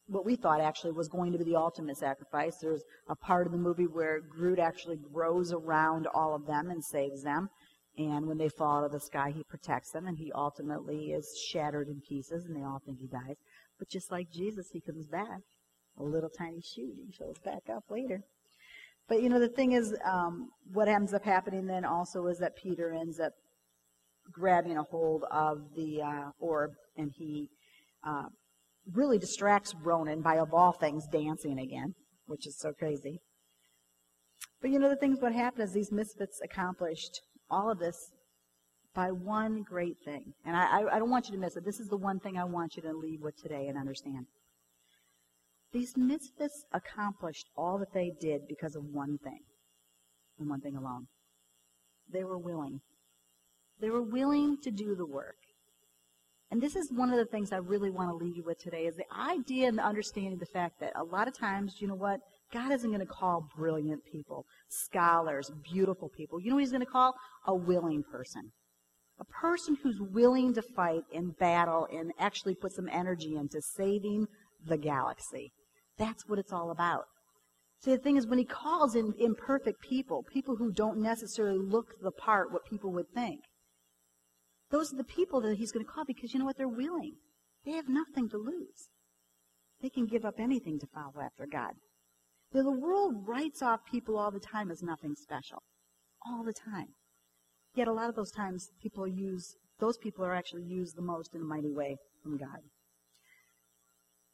what 0.08 0.26
we 0.26 0.36
thought 0.36 0.60
actually 0.60 0.92
was 0.92 1.08
going 1.08 1.32
to 1.32 1.38
be 1.38 1.46
the 1.46 1.56
ultimate 1.56 1.98
sacrifice. 1.98 2.58
There's 2.62 2.84
a 3.08 3.16
part 3.16 3.46
of 3.46 3.52
the 3.52 3.58
movie 3.58 3.88
where 3.88 4.20
Groot 4.20 4.60
actually 4.60 4.98
grows 5.14 5.54
around 5.54 6.08
all 6.14 6.36
of 6.36 6.46
them 6.46 6.70
and 6.70 6.84
saves 6.84 7.24
them. 7.24 7.50
And 7.98 8.28
when 8.28 8.38
they 8.38 8.50
fall 8.50 8.80
out 8.80 8.86
of 8.86 8.92
the 8.92 9.00
sky, 9.00 9.32
he 9.34 9.44
protects 9.44 9.92
them, 9.92 10.06
and 10.08 10.18
he 10.18 10.32
ultimately 10.34 11.12
is 11.12 11.28
shattered 11.50 11.88
in 11.88 12.02
pieces, 12.02 12.46
and 12.46 12.56
they 12.56 12.64
all 12.64 12.82
think 12.86 13.00
he 13.00 13.08
dies. 13.08 13.38
But 13.80 13.90
just 13.90 14.12
like 14.12 14.30
Jesus, 14.32 14.70
he 14.72 14.82
comes 14.82 15.06
back, 15.08 15.40
a 15.98 16.04
little 16.04 16.30
tiny 16.30 16.62
shoot. 16.62 16.94
He 17.06 17.14
shows 17.14 17.38
back 17.44 17.64
up 17.74 17.84
later. 17.90 18.22
But 19.08 19.22
you 19.22 19.30
know, 19.30 19.40
the 19.40 19.48
thing 19.48 19.74
is, 19.74 19.96
um, 20.04 20.50
what 20.74 20.88
ends 20.88 21.14
up 21.14 21.24
happening 21.24 21.68
then 21.68 21.86
also 21.86 22.28
is 22.28 22.40
that 22.40 22.58
Peter 22.58 22.92
ends 22.92 23.20
up 23.20 23.32
grabbing 24.32 24.78
a 24.78 24.84
hold 24.84 25.24
of 25.32 25.60
the 25.76 26.02
uh, 26.02 26.30
orb, 26.40 26.72
and 26.98 27.12
he 27.16 27.50
uh, 28.06 28.26
really 28.94 29.20
distracts 29.20 29.74
Ronan 29.84 30.22
by, 30.22 30.38
of 30.38 30.54
all 30.54 30.72
things, 30.72 31.06
dancing 31.12 31.60
again, 31.60 31.94
which 32.26 32.48
is 32.48 32.58
so 32.60 32.74
crazy. 32.74 33.20
But 34.62 34.72
you 34.72 34.80
know, 34.80 34.90
the 34.90 34.96
things 34.96 35.22
what 35.22 35.34
happened 35.34 35.64
is 35.64 35.74
these 35.74 35.92
misfits 35.92 36.42
accomplished 36.44 37.22
all 37.50 37.70
of 37.70 37.80
this 37.80 38.12
by 38.94 39.12
one 39.12 39.64
great 39.64 39.98
thing. 40.06 40.34
And 40.46 40.56
I, 40.56 40.82
I, 40.82 40.96
I 40.96 41.00
don't 41.00 41.10
want 41.10 41.28
you 41.28 41.34
to 41.34 41.40
miss 41.40 41.56
it. 41.58 41.66
This 41.66 41.80
is 41.80 41.88
the 41.88 41.98
one 41.98 42.20
thing 42.20 42.38
I 42.38 42.46
want 42.46 42.76
you 42.76 42.82
to 42.84 42.94
leave 42.94 43.22
with 43.22 43.36
today 43.42 43.68
and 43.68 43.78
understand. 43.78 44.26
These 45.74 45.98
misfits 45.98 46.64
accomplished 46.72 47.50
all 47.58 47.78
that 47.80 47.94
they 47.94 48.14
did 48.22 48.48
because 48.48 48.76
of 48.76 48.84
one 48.86 49.18
thing, 49.18 49.42
and 50.40 50.50
one 50.50 50.62
thing 50.62 50.78
alone. 50.78 51.08
They 52.12 52.24
were 52.24 52.38
willing. 52.38 52.80
They 53.82 53.90
were 53.90 54.02
willing 54.02 54.58
to 54.64 54.72
do 54.72 54.96
the 54.96 55.06
work. 55.06 55.36
And 56.52 56.62
this 56.62 56.78
is 56.78 56.90
one 56.94 57.10
of 57.10 57.18
the 57.18 57.26
things 57.26 57.52
I 57.52 57.58
really 57.58 57.90
want 57.90 58.10
to 58.10 58.16
leave 58.16 58.38
you 58.38 58.44
with 58.44 58.60
today 58.60 58.86
is 58.86 58.96
the 58.96 59.04
idea 59.14 59.68
and 59.68 59.78
the 59.78 59.84
understanding 59.84 60.34
of 60.34 60.40
the 60.40 60.46
fact 60.46 60.80
that 60.80 60.94
a 60.96 61.04
lot 61.04 61.28
of 61.28 61.38
times, 61.38 61.76
you 61.80 61.88
know 61.88 61.96
what? 61.96 62.22
God 62.54 62.72
isn't 62.72 62.90
going 62.90 63.00
to 63.00 63.06
call 63.06 63.48
brilliant 63.56 64.02
people, 64.12 64.46
scholars, 64.70 65.52
beautiful 65.64 66.10
people. 66.16 66.40
You 66.40 66.50
know 66.50 66.56
what 66.56 66.64
he's 66.64 66.72
going 66.72 66.86
to 66.86 66.92
call? 66.92 67.14
A 67.48 67.56
willing 67.56 68.04
person. 68.12 68.52
A 69.20 69.26
person 69.26 69.78
who's 69.82 70.00
willing 70.00 70.54
to 70.54 70.62
fight 70.62 71.04
and 71.14 71.38
battle 71.38 71.88
and 71.92 72.12
actually 72.20 72.56
put 72.56 72.74
some 72.74 72.90
energy 72.92 73.36
into 73.36 73.62
saving 73.62 74.28
the 74.66 74.78
galaxy. 74.78 75.52
That's 75.98 76.28
what 76.28 76.40
it's 76.40 76.52
all 76.52 76.72
about. 76.72 77.06
See, 77.82 77.92
the 77.92 77.98
thing 77.98 78.18
is, 78.18 78.28
when 78.28 78.40
he 78.40 78.46
calls 78.46 78.96
in 78.96 79.14
imperfect 79.20 79.82
people, 79.82 80.24
people 80.32 80.56
who 80.58 80.72
don't 80.72 81.02
necessarily 81.02 81.60
look 81.60 81.88
the 82.02 82.12
part 82.12 82.52
what 82.52 82.66
people 82.70 82.92
would 82.94 83.10
think, 83.14 83.42
those 84.72 84.92
are 84.92 84.98
the 84.98 85.04
people 85.04 85.42
that 85.42 85.58
he's 85.58 85.72
going 85.72 85.86
to 85.86 85.92
call 85.92 86.06
because 86.06 86.34
you 86.34 86.40
know 86.40 86.46
what? 86.46 86.58
They're 86.58 86.68
willing. 86.68 87.14
They 87.66 87.72
have 87.74 87.88
nothing 87.88 88.30
to 88.30 88.38
lose. 88.38 88.90
They 89.82 89.90
can 89.90 90.06
give 90.06 90.26
up 90.26 90.40
anything 90.40 90.80
to 90.80 90.88
follow 90.88 91.24
after 91.24 91.46
God. 91.46 91.74
The 92.64 92.72
world 92.72 93.28
writes 93.28 93.62
off 93.62 93.82
people 93.92 94.18
all 94.18 94.32
the 94.32 94.40
time 94.40 94.72
as 94.72 94.82
nothing 94.82 95.14
special. 95.14 95.62
All 96.26 96.42
the 96.42 96.54
time. 96.54 96.88
Yet 97.76 97.90
a 97.90 97.94
lot 97.94 98.08
of 98.08 98.16
those 98.16 98.32
times 98.32 98.70
people 98.82 99.06
use, 99.06 99.58
those 99.82 99.98
people 99.98 100.24
are 100.24 100.34
actually 100.34 100.64
used 100.64 100.96
the 100.96 101.02
most 101.02 101.36
in 101.36 101.42
a 101.42 101.44
mighty 101.44 101.74
way 101.74 101.98
from 102.24 102.38
God. 102.38 102.60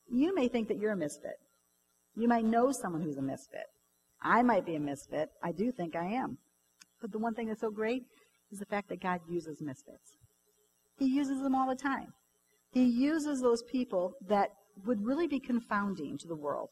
You 0.07 0.35
may 0.35 0.47
think 0.47 0.67
that 0.67 0.77
you're 0.77 0.91
a 0.91 0.95
misfit. 0.95 1.37
You 2.15 2.27
might 2.27 2.45
know 2.45 2.71
someone 2.71 3.01
who's 3.01 3.17
a 3.17 3.23
misfit. 3.23 3.65
I 4.21 4.43
might 4.43 4.67
be 4.67 4.75
a 4.75 4.79
misfit. 4.79 5.29
I 5.43 5.51
do 5.51 5.71
think 5.71 5.95
I 5.95 6.05
am. 6.05 6.37
But 7.01 7.11
the 7.11 7.19
one 7.19 7.33
thing 7.33 7.47
that's 7.47 7.61
so 7.61 7.71
great 7.71 8.03
is 8.51 8.59
the 8.59 8.65
fact 8.65 8.89
that 8.89 9.01
God 9.01 9.21
uses 9.27 9.61
misfits. 9.61 10.17
He 10.99 11.07
uses 11.07 11.41
them 11.41 11.55
all 11.55 11.67
the 11.67 11.75
time. 11.75 12.13
He 12.71 12.83
uses 12.83 13.41
those 13.41 13.63
people 13.63 14.13
that 14.29 14.49
would 14.85 15.03
really 15.03 15.27
be 15.27 15.39
confounding 15.39 16.19
to 16.19 16.27
the 16.27 16.35
world. 16.35 16.69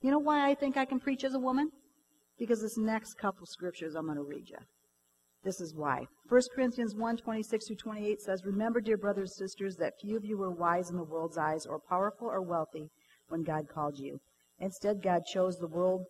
You 0.00 0.12
know 0.12 0.18
why 0.18 0.48
I 0.48 0.54
think 0.54 0.76
I 0.76 0.84
can 0.84 1.00
preach 1.00 1.24
as 1.24 1.34
a 1.34 1.40
woman? 1.40 1.70
Because 2.38 2.62
this 2.62 2.78
next 2.78 3.14
couple 3.14 3.46
scriptures 3.46 3.96
I'm 3.96 4.06
going 4.06 4.16
to 4.16 4.22
read 4.22 4.48
you. 4.48 4.58
This 5.42 5.60
is 5.60 5.74
why. 5.74 6.06
1 6.28 6.40
Corinthians 6.54 6.94
1 6.94 7.16
26 7.16 7.66
through 7.66 7.76
28 7.76 8.20
says, 8.20 8.44
Remember, 8.44 8.80
dear 8.80 8.96
brothers 8.96 9.30
and 9.30 9.48
sisters, 9.48 9.76
that 9.76 9.94
few 10.00 10.16
of 10.16 10.24
you 10.24 10.36
were 10.36 10.50
wise 10.50 10.90
in 10.90 10.96
the 10.96 11.04
world's 11.04 11.38
eyes, 11.38 11.66
or 11.66 11.80
powerful 11.80 12.28
or 12.28 12.42
wealthy 12.42 12.90
when 13.28 13.42
God 13.42 13.68
called 13.68 13.98
you. 13.98 14.20
Instead, 14.60 15.02
God 15.02 15.22
chose 15.32 15.56
the 15.56 15.68
world, 15.68 16.04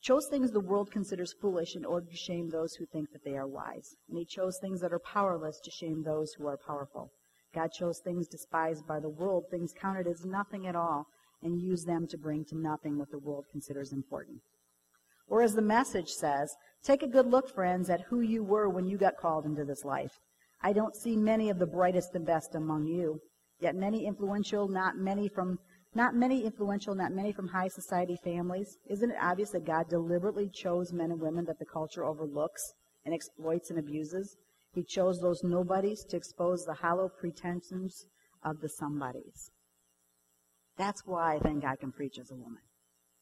chose 0.00 0.26
things 0.28 0.50
the 0.50 0.60
world 0.60 0.90
considers 0.90 1.34
foolish 1.40 1.74
in 1.76 1.84
order 1.84 2.06
to 2.06 2.16
shame 2.16 2.48
those 2.48 2.74
who 2.74 2.86
think 2.86 3.10
that 3.12 3.24
they 3.24 3.36
are 3.36 3.46
wise. 3.46 3.94
And 4.08 4.18
He 4.18 4.24
chose 4.24 4.58
things 4.60 4.80
that 4.80 4.92
are 4.92 5.00
powerless 5.00 5.60
to 5.64 5.70
shame 5.70 6.02
those 6.02 6.32
who 6.34 6.46
are 6.46 6.58
powerful. 6.66 7.10
God 7.54 7.70
chose 7.78 8.00
things 8.04 8.26
despised 8.28 8.86
by 8.86 8.98
the 8.98 9.08
world, 9.08 9.44
things 9.50 9.72
counted 9.80 10.06
as 10.06 10.24
nothing 10.24 10.66
at 10.66 10.76
all, 10.76 11.06
and 11.44 11.60
use 11.60 11.84
them 11.84 12.06
to 12.08 12.18
bring 12.18 12.44
to 12.46 12.58
nothing 12.58 12.98
what 12.98 13.10
the 13.10 13.18
world 13.18 13.44
considers 13.52 13.92
important. 13.92 14.38
Or 15.28 15.42
as 15.42 15.54
the 15.54 15.62
message 15.62 16.08
says, 16.08 16.54
take 16.82 17.02
a 17.02 17.08
good 17.08 17.26
look, 17.26 17.48
friends, 17.48 17.88
at 17.88 18.02
who 18.08 18.20
you 18.20 18.42
were 18.42 18.68
when 18.68 18.86
you 18.86 18.98
got 18.98 19.16
called 19.16 19.44
into 19.44 19.64
this 19.64 19.84
life. 19.84 20.18
I 20.62 20.72
don't 20.72 20.96
see 20.96 21.16
many 21.16 21.50
of 21.50 21.58
the 21.58 21.66
brightest 21.66 22.14
and 22.14 22.26
best 22.26 22.54
among 22.54 22.86
you, 22.86 23.20
yet 23.60 23.74
many 23.74 24.06
influential, 24.06 24.66
not 24.68 24.96
many 24.96 25.28
from 25.28 25.58
not 25.96 26.14
many 26.14 26.44
influential, 26.44 26.94
not 26.94 27.12
many 27.12 27.32
from 27.32 27.48
high 27.48 27.68
society 27.68 28.16
families. 28.24 28.78
Isn't 28.90 29.12
it 29.12 29.16
obvious 29.20 29.50
that 29.50 29.64
God 29.64 29.88
deliberately 29.88 30.50
chose 30.52 30.92
men 30.92 31.12
and 31.12 31.20
women 31.20 31.44
that 31.44 31.60
the 31.60 31.64
culture 31.64 32.04
overlooks 32.04 32.74
and 33.04 33.14
exploits 33.14 33.70
and 33.70 33.78
abuses? 33.78 34.36
He 34.72 34.82
chose 34.82 35.20
those 35.20 35.44
nobodies 35.44 36.04
to 36.10 36.16
expose 36.16 36.64
the 36.64 36.74
hollow 36.74 37.08
pretensions 37.08 38.06
of 38.42 38.60
the 38.60 38.68
somebodies. 38.68 39.50
That's 40.76 41.02
why 41.06 41.36
I 41.36 41.38
think 41.38 41.64
I 41.64 41.76
can 41.76 41.92
preach 41.92 42.18
as 42.18 42.30
a 42.30 42.34
woman. 42.34 42.62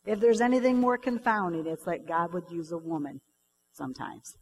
If 0.04 0.20
there's 0.20 0.40
anything 0.40 0.78
more 0.78 0.98
confounding, 0.98 1.66
it's 1.66 1.84
that 1.84 2.06
God 2.06 2.32
would 2.32 2.50
use 2.50 2.72
a 2.72 2.78
woman 2.78 3.20
sometimes. 3.72 4.36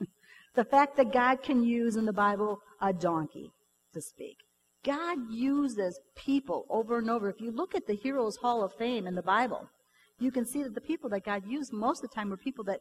the 0.54 0.64
fact 0.64 0.96
that 0.96 1.12
God 1.12 1.42
can 1.42 1.62
use 1.62 1.96
in 1.96 2.04
the 2.04 2.12
Bible 2.12 2.58
a 2.80 2.92
donkey 2.92 3.50
to 3.92 4.00
speak. 4.00 4.36
God 4.84 5.18
uses 5.30 5.98
people 6.16 6.66
over 6.68 6.98
and 6.98 7.08
over. 7.08 7.30
If 7.30 7.40
you 7.40 7.50
look 7.50 7.74
at 7.74 7.86
the 7.86 7.94
Heroes 7.94 8.36
Hall 8.36 8.62
of 8.62 8.74
Fame 8.74 9.06
in 9.06 9.14
the 9.14 9.22
Bible, 9.22 9.68
you 10.18 10.30
can 10.30 10.46
see 10.46 10.62
that 10.62 10.74
the 10.74 10.80
people 10.80 11.08
that 11.10 11.24
God 11.24 11.42
used 11.46 11.72
most 11.72 12.02
of 12.02 12.10
the 12.10 12.14
time 12.14 12.30
were 12.30 12.36
people 12.36 12.64
that 12.64 12.80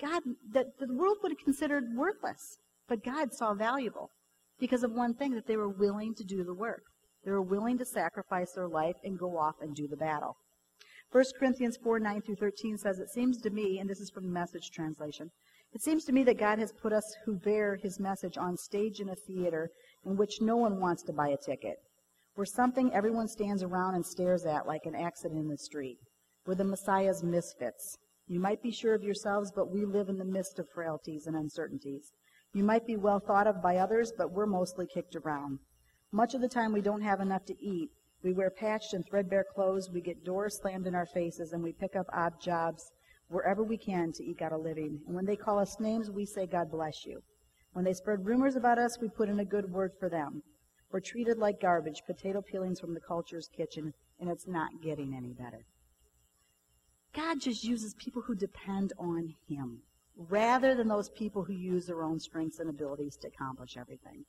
God, 0.00 0.22
that 0.52 0.66
the 0.80 0.92
world 0.92 1.18
would 1.22 1.32
have 1.32 1.44
considered 1.44 1.84
worthless, 1.94 2.58
but 2.88 3.04
God 3.04 3.32
saw 3.32 3.54
valuable 3.54 4.10
because 4.58 4.82
of 4.82 4.92
one 4.92 5.14
thing 5.14 5.34
that 5.34 5.46
they 5.46 5.56
were 5.56 5.68
willing 5.68 6.14
to 6.14 6.24
do 6.24 6.42
the 6.44 6.54
work. 6.54 6.82
They 7.24 7.30
were 7.30 7.42
willing 7.42 7.78
to 7.78 7.84
sacrifice 7.84 8.52
their 8.52 8.68
life 8.68 8.96
and 9.04 9.18
go 9.18 9.38
off 9.38 9.56
and 9.60 9.74
do 9.74 9.86
the 9.86 9.96
battle. 9.96 10.36
1 11.12 11.24
Corinthians 11.38 11.76
4 11.82 12.00
9 12.00 12.22
through 12.22 12.36
13 12.36 12.78
says, 12.78 12.98
It 12.98 13.10
seems 13.10 13.40
to 13.42 13.50
me, 13.50 13.78
and 13.78 13.88
this 13.88 14.00
is 14.00 14.10
from 14.10 14.24
the 14.24 14.32
message 14.32 14.70
translation, 14.70 15.30
it 15.74 15.82
seems 15.82 16.04
to 16.04 16.12
me 16.12 16.22
that 16.24 16.38
God 16.38 16.58
has 16.58 16.72
put 16.72 16.92
us 16.92 17.16
who 17.24 17.34
bear 17.34 17.76
his 17.76 17.98
message 17.98 18.36
on 18.36 18.56
stage 18.56 19.00
in 19.00 19.08
a 19.08 19.14
theater 19.14 19.70
in 20.04 20.16
which 20.16 20.40
no 20.40 20.56
one 20.56 20.80
wants 20.80 21.02
to 21.04 21.12
buy 21.12 21.28
a 21.28 21.36
ticket. 21.36 21.76
We're 22.36 22.44
something 22.44 22.92
everyone 22.92 23.28
stands 23.28 23.62
around 23.62 23.94
and 23.94 24.04
stares 24.04 24.44
at 24.44 24.66
like 24.66 24.84
an 24.84 24.94
accident 24.94 25.40
in 25.40 25.48
the 25.48 25.58
street. 25.58 25.98
We're 26.46 26.56
the 26.56 26.64
Messiah's 26.64 27.22
misfits. 27.22 27.98
You 28.26 28.40
might 28.40 28.62
be 28.62 28.70
sure 28.70 28.94
of 28.94 29.02
yourselves, 29.02 29.52
but 29.54 29.70
we 29.70 29.84
live 29.84 30.08
in 30.08 30.18
the 30.18 30.24
midst 30.24 30.58
of 30.58 30.68
frailties 30.74 31.26
and 31.26 31.36
uncertainties. 31.36 32.12
You 32.54 32.64
might 32.64 32.86
be 32.86 32.96
well 32.96 33.20
thought 33.20 33.46
of 33.46 33.62
by 33.62 33.76
others, 33.76 34.12
but 34.16 34.32
we're 34.32 34.46
mostly 34.46 34.86
kicked 34.86 35.16
around. 35.16 35.58
Much 36.12 36.34
of 36.34 36.42
the 36.42 36.48
time 36.48 36.72
we 36.72 36.82
don't 36.82 37.00
have 37.00 37.20
enough 37.20 37.44
to 37.46 37.58
eat. 37.58 37.90
We 38.22 38.34
wear 38.34 38.50
patched 38.50 38.92
and 38.92 39.04
threadbare 39.04 39.46
clothes. 39.54 39.88
We 39.90 40.02
get 40.02 40.24
doors 40.24 40.58
slammed 40.60 40.86
in 40.86 40.94
our 40.94 41.06
faces, 41.06 41.52
and 41.52 41.62
we 41.62 41.72
pick 41.72 41.96
up 41.96 42.06
odd 42.12 42.34
jobs 42.38 42.92
wherever 43.28 43.64
we 43.64 43.78
can 43.78 44.12
to 44.12 44.22
eke 44.22 44.42
out 44.42 44.52
a 44.52 44.58
living. 44.58 45.00
And 45.06 45.16
when 45.16 45.24
they 45.24 45.36
call 45.36 45.58
us 45.58 45.80
names, 45.80 46.10
we 46.10 46.26
say, 46.26 46.46
God 46.46 46.70
bless 46.70 47.06
you. 47.06 47.22
When 47.72 47.84
they 47.86 47.94
spread 47.94 48.26
rumors 48.26 48.56
about 48.56 48.78
us, 48.78 48.98
we 49.00 49.08
put 49.08 49.30
in 49.30 49.40
a 49.40 49.44
good 49.44 49.72
word 49.72 49.92
for 49.98 50.10
them. 50.10 50.42
We're 50.92 51.00
treated 51.00 51.38
like 51.38 51.62
garbage, 51.62 52.02
potato 52.06 52.42
peelings 52.42 52.78
from 52.78 52.92
the 52.92 53.00
culture's 53.00 53.48
kitchen, 53.56 53.94
and 54.20 54.28
it's 54.28 54.46
not 54.46 54.82
getting 54.82 55.14
any 55.16 55.32
better. 55.32 55.64
God 57.14 57.40
just 57.40 57.64
uses 57.64 57.94
people 57.94 58.20
who 58.20 58.34
depend 58.34 58.92
on 58.98 59.34
Him 59.48 59.80
rather 60.28 60.74
than 60.74 60.88
those 60.88 61.08
people 61.08 61.44
who 61.44 61.54
use 61.54 61.86
their 61.86 62.02
own 62.02 62.20
strengths 62.20 62.58
and 62.58 62.68
abilities 62.68 63.16
to 63.16 63.28
accomplish 63.28 63.78
everything. 63.78 64.26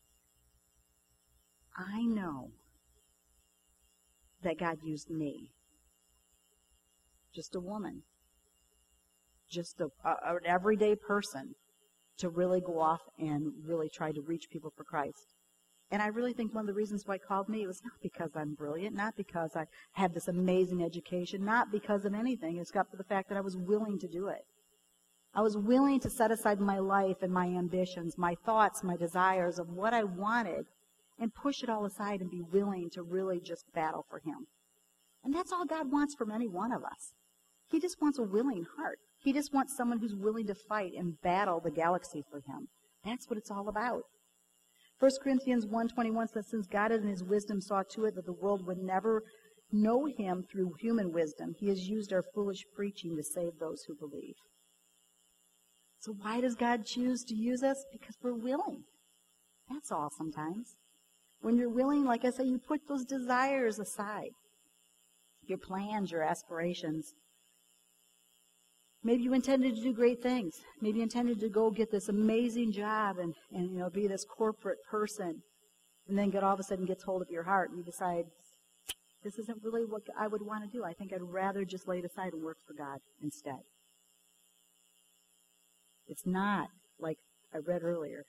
I 1.75 2.03
know 2.03 2.51
that 4.43 4.59
God 4.59 4.77
used 4.83 5.09
me 5.09 5.51
just 7.33 7.55
a 7.55 7.59
woman, 7.59 8.03
just 9.49 9.81
a, 9.81 9.85
a, 10.07 10.35
an 10.35 10.45
everyday 10.45 10.95
person 10.95 11.55
to 12.19 12.29
really 12.29 12.61
go 12.61 12.79
off 12.79 13.01
and 13.17 13.53
really 13.65 13.89
try 13.89 14.11
to 14.11 14.21
reach 14.21 14.49
people 14.51 14.71
for 14.75 14.83
Christ. 14.83 15.33
And 15.89 16.01
I 16.01 16.07
really 16.07 16.33
think 16.33 16.53
one 16.53 16.63
of 16.63 16.67
the 16.67 16.73
reasons 16.73 17.03
why 17.05 17.15
he 17.15 17.19
called 17.19 17.49
me 17.49 17.65
was 17.67 17.81
not 17.83 17.93
because 18.01 18.31
I'm 18.35 18.53
brilliant, 18.53 18.95
not 18.95 19.15
because 19.15 19.51
I 19.55 19.65
have 19.93 20.13
this 20.13 20.27
amazing 20.27 20.83
education, 20.83 21.43
not 21.43 21.71
because 21.71 22.05
of 22.05 22.13
anything. 22.13 22.57
It's 22.57 22.71
got 22.71 22.89
to 22.91 22.97
the 22.97 23.03
fact 23.03 23.29
that 23.29 23.37
I 23.37 23.41
was 23.41 23.57
willing 23.57 23.99
to 23.99 24.07
do 24.07 24.27
it. 24.27 24.45
I 25.35 25.41
was 25.41 25.57
willing 25.57 25.99
to 26.01 26.09
set 26.09 26.31
aside 26.31 26.59
my 26.59 26.79
life 26.79 27.17
and 27.21 27.31
my 27.31 27.45
ambitions, 27.45 28.17
my 28.17 28.35
thoughts, 28.45 28.83
my 28.83 28.95
desires 28.95 29.57
of 29.57 29.69
what 29.69 29.93
I 29.93 30.03
wanted, 30.03 30.65
and 31.19 31.33
push 31.33 31.63
it 31.63 31.69
all 31.69 31.85
aside 31.85 32.21
and 32.21 32.29
be 32.29 32.41
willing 32.41 32.89
to 32.93 33.03
really 33.03 33.39
just 33.39 33.65
battle 33.73 34.05
for 34.09 34.19
Him. 34.19 34.47
And 35.23 35.33
that's 35.33 35.51
all 35.51 35.65
God 35.65 35.91
wants 35.91 36.15
from 36.15 36.31
any 36.31 36.47
one 36.47 36.71
of 36.71 36.83
us. 36.83 37.13
He 37.69 37.79
just 37.79 38.01
wants 38.01 38.19
a 38.19 38.23
willing 38.23 38.65
heart. 38.77 38.99
He 39.23 39.33
just 39.33 39.53
wants 39.53 39.75
someone 39.75 39.99
who's 39.99 40.15
willing 40.15 40.47
to 40.47 40.55
fight 40.55 40.91
and 40.97 41.19
battle 41.21 41.61
the 41.63 41.71
galaxy 41.71 42.23
for 42.29 42.37
Him. 42.37 42.67
That's 43.05 43.29
what 43.29 43.37
it's 43.37 43.51
all 43.51 43.69
about. 43.69 44.03
1 44.99 45.11
Corinthians 45.23 45.65
1.21 45.65 46.29
says, 46.29 46.47
Since 46.49 46.67
God 46.67 46.91
in 46.91 47.07
His 47.07 47.23
wisdom 47.23 47.61
saw 47.61 47.83
to 47.91 48.05
it 48.05 48.15
that 48.15 48.25
the 48.25 48.33
world 48.33 48.65
would 48.67 48.77
never 48.77 49.23
know 49.71 50.05
Him 50.05 50.43
through 50.51 50.73
human 50.79 51.11
wisdom, 51.11 51.53
He 51.57 51.67
has 51.69 51.87
used 51.87 52.13
our 52.13 52.23
foolish 52.33 52.63
preaching 52.75 53.15
to 53.15 53.23
save 53.23 53.59
those 53.59 53.83
who 53.87 53.95
believe. 53.95 54.35
So 55.99 56.13
why 56.21 56.41
does 56.41 56.55
God 56.55 56.85
choose 56.85 57.23
to 57.23 57.33
use 57.33 57.63
us? 57.63 57.85
Because 57.91 58.15
we're 58.21 58.33
willing. 58.33 58.83
That's 59.69 59.91
all 59.91 60.09
sometimes. 60.17 60.75
When 61.43 61.57
you're 61.57 61.69
willing, 61.69 62.05
like 62.05 62.23
I 62.23 62.29
say, 62.29 62.45
you 62.45 62.57
put 62.57 62.87
those 62.87 63.03
desires 63.03 63.77
aside. 63.77 64.31
Your 65.45 65.57
plans, 65.57 66.09
your 66.09 66.23
aspirations. 66.23 67.13
Maybe 69.03 69.23
you 69.23 69.33
intended 69.33 69.75
to 69.75 69.81
do 69.81 69.93
great 69.93 70.23
things. 70.23 70.53
Maybe 70.81 70.99
you 70.99 71.03
intended 71.03 71.41
to 71.41 71.49
go 71.49 71.69
get 71.69 71.91
this 71.91 72.07
amazing 72.07 72.71
job 72.71 73.17
and, 73.17 73.35
and 73.51 73.71
you 73.73 73.79
know 73.79 73.89
be 73.89 74.07
this 74.07 74.23
corporate 74.23 74.77
person. 74.89 75.41
And 76.07 76.17
then 76.17 76.29
get 76.29 76.45
all 76.45 76.53
of 76.53 76.61
a 76.61 76.63
sudden 76.63 76.85
gets 76.85 77.03
hold 77.03 77.21
of 77.21 77.29
your 77.29 77.43
heart 77.43 77.71
and 77.71 77.77
you 77.77 77.83
decide, 77.83 78.23
this 79.25 79.37
isn't 79.37 79.63
really 79.63 79.83
what 79.83 80.03
I 80.17 80.27
would 80.27 80.45
want 80.45 80.63
to 80.63 80.69
do. 80.69 80.85
I 80.85 80.93
think 80.93 81.11
I'd 81.11 81.21
rather 81.21 81.65
just 81.65 81.89
lay 81.89 81.99
it 81.99 82.05
aside 82.05 82.31
and 82.31 82.41
work 82.41 82.57
for 82.65 82.73
God 82.73 82.99
instead. 83.21 83.59
It's 86.07 86.25
not, 86.25 86.69
like 86.99 87.17
I 87.53 87.57
read 87.57 87.83
earlier, 87.83 88.23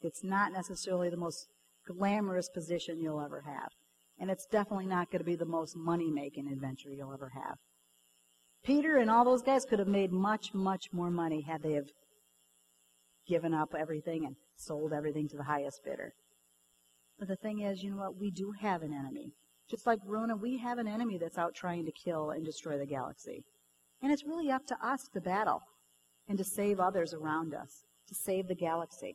it's 0.00 0.22
not 0.22 0.52
necessarily 0.52 1.10
the 1.10 1.16
most 1.16 1.46
glamorous 1.86 2.48
position 2.48 3.00
you'll 3.00 3.20
ever 3.20 3.42
have. 3.46 3.70
And 4.18 4.30
it's 4.30 4.46
definitely 4.46 4.86
not 4.86 5.10
going 5.10 5.20
to 5.20 5.24
be 5.24 5.36
the 5.36 5.44
most 5.44 5.76
money 5.76 6.10
making 6.10 6.46
adventure 6.48 6.90
you'll 6.90 7.12
ever 7.12 7.30
have. 7.34 7.56
Peter 8.64 8.98
and 8.98 9.10
all 9.10 9.24
those 9.24 9.42
guys 9.42 9.64
could 9.64 9.80
have 9.80 9.88
made 9.88 10.12
much, 10.12 10.54
much 10.54 10.86
more 10.92 11.10
money 11.10 11.40
had 11.40 11.62
they 11.62 11.72
have 11.72 11.88
given 13.26 13.52
up 13.54 13.74
everything 13.76 14.24
and 14.24 14.36
sold 14.56 14.92
everything 14.92 15.28
to 15.28 15.36
the 15.36 15.42
highest 15.44 15.80
bidder. 15.84 16.12
But 17.18 17.28
the 17.28 17.36
thing 17.36 17.60
is, 17.60 17.82
you 17.82 17.90
know 17.90 17.98
what? 17.98 18.18
We 18.18 18.30
do 18.30 18.52
have 18.60 18.82
an 18.82 18.92
enemy. 18.92 19.32
Just 19.68 19.86
like 19.86 20.00
Ronan, 20.04 20.40
we 20.40 20.58
have 20.58 20.78
an 20.78 20.88
enemy 20.88 21.18
that's 21.18 21.38
out 21.38 21.54
trying 21.54 21.84
to 21.86 21.92
kill 21.92 22.30
and 22.30 22.44
destroy 22.44 22.78
the 22.78 22.86
galaxy. 22.86 23.42
And 24.02 24.12
it's 24.12 24.24
really 24.24 24.50
up 24.50 24.66
to 24.66 24.76
us 24.84 25.08
to 25.14 25.20
battle 25.20 25.62
and 26.28 26.36
to 26.38 26.44
save 26.44 26.80
others 26.80 27.14
around 27.14 27.54
us, 27.54 27.84
to 28.08 28.14
save 28.14 28.48
the 28.48 28.54
galaxy. 28.54 29.14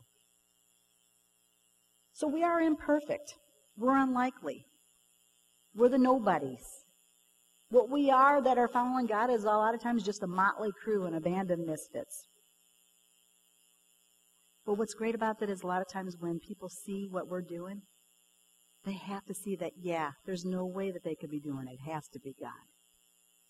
So 2.17 2.27
we 2.27 2.43
are 2.43 2.60
imperfect. 2.60 3.36
We're 3.77 3.95
unlikely. 3.95 4.65
We're 5.75 5.89
the 5.89 5.99
nobodies. 5.99 6.65
What 7.69 7.91
we 7.91 8.10
are 8.10 8.41
that 8.41 8.58
are 8.58 8.67
following 8.67 9.06
God 9.06 9.30
is 9.30 9.43
a 9.43 9.47
lot 9.47 9.75
of 9.75 9.84
times 9.84 10.01
just 10.01 10.23
a 10.23 10.27
motley 10.27 10.71
crew 10.84 11.06
and 11.06 11.15
abandoned 11.15 11.67
misfits. 11.67 12.25
But 14.65 14.80
what's 14.80 14.95
great 14.95 15.13
about 15.13 15.39
that 15.41 15.51
is 15.51 15.62
a 15.62 15.67
lot 15.67 15.82
of 15.82 15.93
times 15.93 16.15
when 16.19 16.39
people 16.39 16.69
see 16.69 17.08
what 17.08 17.27
we're 17.27 17.43
doing, 17.43 17.84
they 18.84 18.93
have 18.93 19.23
to 19.25 19.36
see 19.36 19.56
that, 19.58 19.73
yeah, 19.80 20.10
there's 20.25 20.43
no 20.43 20.65
way 20.65 20.89
that 20.89 21.03
they 21.03 21.13
could 21.13 21.30
be 21.30 21.39
doing 21.39 21.67
it. 21.67 21.73
It 21.73 21.91
has 21.91 22.08
to 22.13 22.19
be 22.19 22.34
God. 22.41 22.49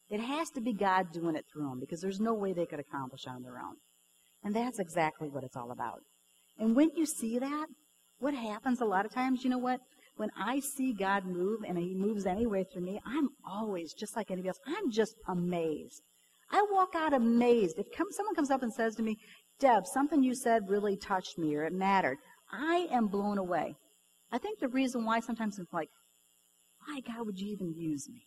It 0.10 0.20
has 0.20 0.50
to 0.50 0.62
be 0.62 0.74
God 0.74 1.06
doing 1.14 1.38
it 1.38 1.46
through 1.54 1.70
them 1.70 1.80
because 1.80 2.02
there's 2.02 2.20
no 2.20 2.34
way 2.34 2.52
they 2.52 2.66
could 2.66 2.82
accomplish 2.82 3.28
on 3.28 3.44
their 3.44 3.60
own. 3.60 3.76
And 4.44 4.54
that's 4.54 4.80
exactly 4.80 5.30
what 5.30 5.46
it's 5.46 5.56
all 5.56 5.72
about. 5.72 6.02
And 6.60 6.76
when 6.76 6.90
you 6.98 7.06
see 7.06 7.40
that, 7.40 7.68
what 8.20 8.34
happens 8.34 8.82
a 8.82 8.86
lot 8.86 9.06
of 9.06 9.14
times, 9.14 9.44
you 9.44 9.50
know 9.50 9.58
what? 9.58 9.80
When 10.16 10.30
I 10.38 10.60
see 10.60 10.94
God 10.94 11.26
move 11.26 11.62
and 11.68 11.78
He 11.78 11.94
moves 11.94 12.26
anyway 12.26 12.66
through 12.72 12.84
me, 12.84 13.00
I'm 13.06 13.30
always, 13.48 13.94
just 13.94 14.16
like 14.16 14.32
anybody 14.32 14.50
else, 14.50 14.60
I'm 14.66 14.92
just 14.92 15.16
amazed. 15.28 16.02
I 16.52 16.66
walk 16.72 16.96
out 16.96 17.14
amazed. 17.14 17.78
If 17.78 17.88
come, 17.96 18.08
someone 18.12 18.36
comes 18.36 18.52
up 18.52 18.64
and 18.64 18.74
says 18.74 18.96
to 18.96 19.04
me, 19.04 19.18
Deb, 19.60 19.86
something 19.86 20.24
you 20.24 20.34
said 20.34 20.70
really 20.70 20.98
touched 20.98 21.38
me 21.38 21.56
or 21.56 21.64
it 21.66 21.74
mattered, 21.74 22.18
I 22.52 22.88
am 22.92 23.08
blown 23.08 23.38
away. 23.38 23.76
I 24.32 24.38
think 24.38 24.60
the 24.60 24.70
reason 24.70 25.06
why 25.06 25.20
sometimes 25.20 25.60
it's 25.60 25.74
like, 25.74 25.90
why, 26.86 27.02
God, 27.02 27.26
would 27.26 27.40
you 27.40 27.52
even 27.52 27.74
use 27.76 28.08
me? 28.10 28.24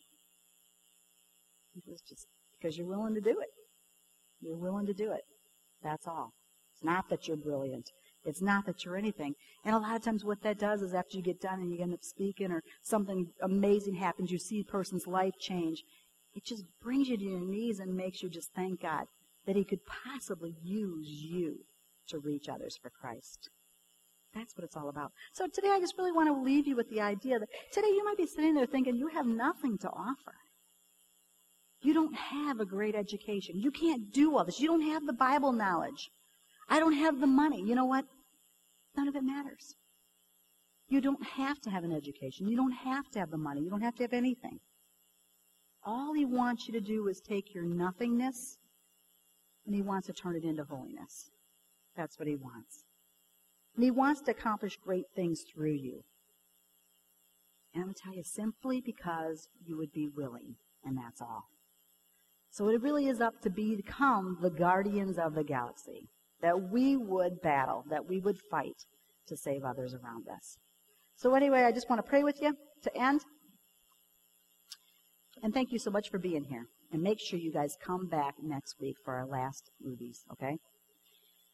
It's 1.87 2.03
just 2.03 2.27
because 2.61 2.77
you're 2.77 2.87
willing 2.87 3.15
to 3.15 3.21
do 3.21 3.41
it. 3.41 3.49
You're 4.41 4.57
willing 4.57 4.87
to 4.87 4.95
do 4.95 5.13
it. 5.13 5.23
That's 5.83 6.07
all. 6.07 6.33
It's 6.75 6.85
not 6.85 7.09
that 7.11 7.27
you're 7.27 7.37
brilliant. 7.37 7.89
It's 8.25 8.43
not 8.43 8.67
that 8.67 8.85
you're 8.85 8.97
anything. 8.97 9.35
And 9.65 9.75
a 9.75 9.79
lot 9.79 9.97
of 9.97 10.03
times 10.03 10.25
what 10.25 10.43
that 10.43 10.59
does 10.59 10.83
is 10.83 10.95
after 10.95 11.17
you 11.17 11.23
get 11.23 11.41
done 11.41 11.61
and 11.61 11.73
you 11.73 11.83
end 11.83 11.95
up 11.95 12.03
speaking 12.03 12.51
or 12.53 12.63
something 12.83 13.29
amazing 13.43 13.95
happens, 13.95 14.31
you 14.31 14.39
see 14.39 14.61
a 14.61 14.71
person's 14.71 15.07
life 15.07 15.35
change, 15.39 15.83
it 16.35 16.45
just 16.45 16.65
brings 16.83 17.09
you 17.09 17.17
to 17.17 17.25
your 17.25 17.41
knees 17.41 17.81
and 17.81 17.97
makes 17.97 18.23
you 18.23 18.29
just 18.29 18.51
thank 18.55 18.83
God 18.83 19.05
that 19.47 19.57
he 19.57 19.65
could 19.65 19.81
possibly 19.87 20.55
use 20.63 21.09
you 21.09 21.61
to 22.09 22.19
reach 22.19 22.49
others 22.49 22.79
for 22.81 22.91
Christ. 22.91 23.49
That's 24.35 24.57
what 24.57 24.65
it's 24.65 24.77
all 24.77 24.89
about. 24.89 25.13
So 25.33 25.49
today 25.49 25.71
I 25.71 25.81
just 25.81 25.97
really 25.99 26.13
want 26.13 26.29
to 26.29 26.41
leave 26.41 26.67
you 26.67 26.77
with 26.77 26.91
the 26.91 27.01
idea 27.01 27.39
that 27.39 27.49
today 27.73 27.89
you 27.89 28.05
might 28.05 28.17
be 28.17 28.27
sitting 28.27 28.55
there 28.55 28.67
thinking 28.67 28.97
you 28.97 29.09
have 29.09 29.27
nothing 29.27 29.79
to 29.79 29.89
offer. 29.89 30.35
You 31.83 31.95
don't 31.95 32.15
have 32.15 32.61
a 32.61 32.67
great 32.67 32.95
education. 32.95 33.59
You 33.59 33.71
can't 33.71 34.13
do 34.13 34.37
all 34.37 34.45
this. 34.45 34.61
You 34.61 34.69
don't 34.69 34.83
have 34.83 35.07
the 35.07 35.15
Bible 35.15 35.53
knowledge. 35.53 36.11
I 36.71 36.79
don't 36.79 36.95
have 36.95 37.21
the 37.21 37.27
money. 37.27 37.61
You 37.61 37.75
know 37.75 37.85
what? 37.85 38.05
None 38.97 39.09
of 39.09 39.17
it 39.17 39.25
matters. 39.25 39.75
You 40.89 41.01
don't 41.01 41.23
have 41.25 41.61
to 41.63 41.71
have 41.71 41.85
an 41.85 41.93
education. 41.93 42.49
You 42.49 42.57
don't 42.57 42.73
have 42.73 43.09
to 43.11 43.19
have 43.19 43.31
the 43.31 43.39
money. 43.39 43.61
You 43.61 43.71
don't 43.71 43.83
have 43.83 43.97
to 43.97 44.05
have 44.05 44.13
anything. 44.13 44.61
All 45.85 46.15
he 46.15 46.25
wants 46.25 46.67
you 46.67 46.75
to 46.75 46.81
do 46.81 47.09
is 47.09 47.21
take 47.21 47.55
your 47.55 47.65
nothingness 47.65 48.59
and 49.67 49.75
he 49.75 49.83
wants 49.83 50.07
to 50.07 50.13
turn 50.13 50.37
it 50.37 50.45
into 50.45 50.65
holiness. 50.65 51.31
That's 51.97 52.19
what 52.19 52.29
he 52.29 52.37
wants. 52.37 52.85
And 53.75 53.85
he 53.85 53.91
wants 53.91 54.21
to 54.23 54.31
accomplish 54.31 54.77
great 54.77 55.07
things 55.15 55.45
through 55.53 55.75
you. 55.75 56.03
And 57.73 57.83
I'm 57.83 57.89
going 57.89 57.95
to 57.95 58.03
tell 58.03 58.15
you 58.15 58.25
simply 58.25 58.81
because 58.81 59.49
you 59.65 59.77
would 59.77 59.93
be 59.93 60.09
willing, 60.09 60.57
and 60.85 60.99
that's 60.99 61.21
all. 61.21 61.45
So 62.51 62.69
it 62.69 62.83
really 62.83 63.07
is 63.07 63.21
up 63.21 63.41
to 63.43 63.51
become 63.51 64.39
the 64.43 64.51
guardians 64.51 65.19
of 65.19 65.35
the 65.35 65.45
galaxy. 65.45 66.09
That 66.43 66.71
we 66.71 66.97
would 66.97 67.41
battle, 67.43 67.85
that 67.91 68.09
we 68.09 68.19
would 68.21 68.39
fight 68.51 68.87
to 69.29 69.37
save 69.37 69.65
others 69.65 69.95
around 69.95 70.29
us. 70.29 70.59
So 71.17 71.35
anyway, 71.35 71.65
I 71.65 71.73
just 71.73 71.89
want 71.91 72.05
to 72.05 72.09
pray 72.09 72.23
with 72.23 72.41
you 72.41 72.57
to 72.83 72.97
end. 72.97 73.21
And 75.43 75.53
thank 75.53 75.73
you 75.73 75.79
so 75.79 75.91
much 75.91 76.11
for 76.11 76.19
being 76.19 76.45
here. 76.45 76.67
And 76.93 77.03
make 77.03 77.19
sure 77.21 77.39
you 77.39 77.53
guys 77.53 77.77
come 77.85 78.09
back 78.09 78.35
next 78.43 78.77
week 78.81 78.97
for 79.05 79.15
our 79.15 79.27
last 79.27 79.71
movies, 79.81 80.25
okay? 80.33 80.57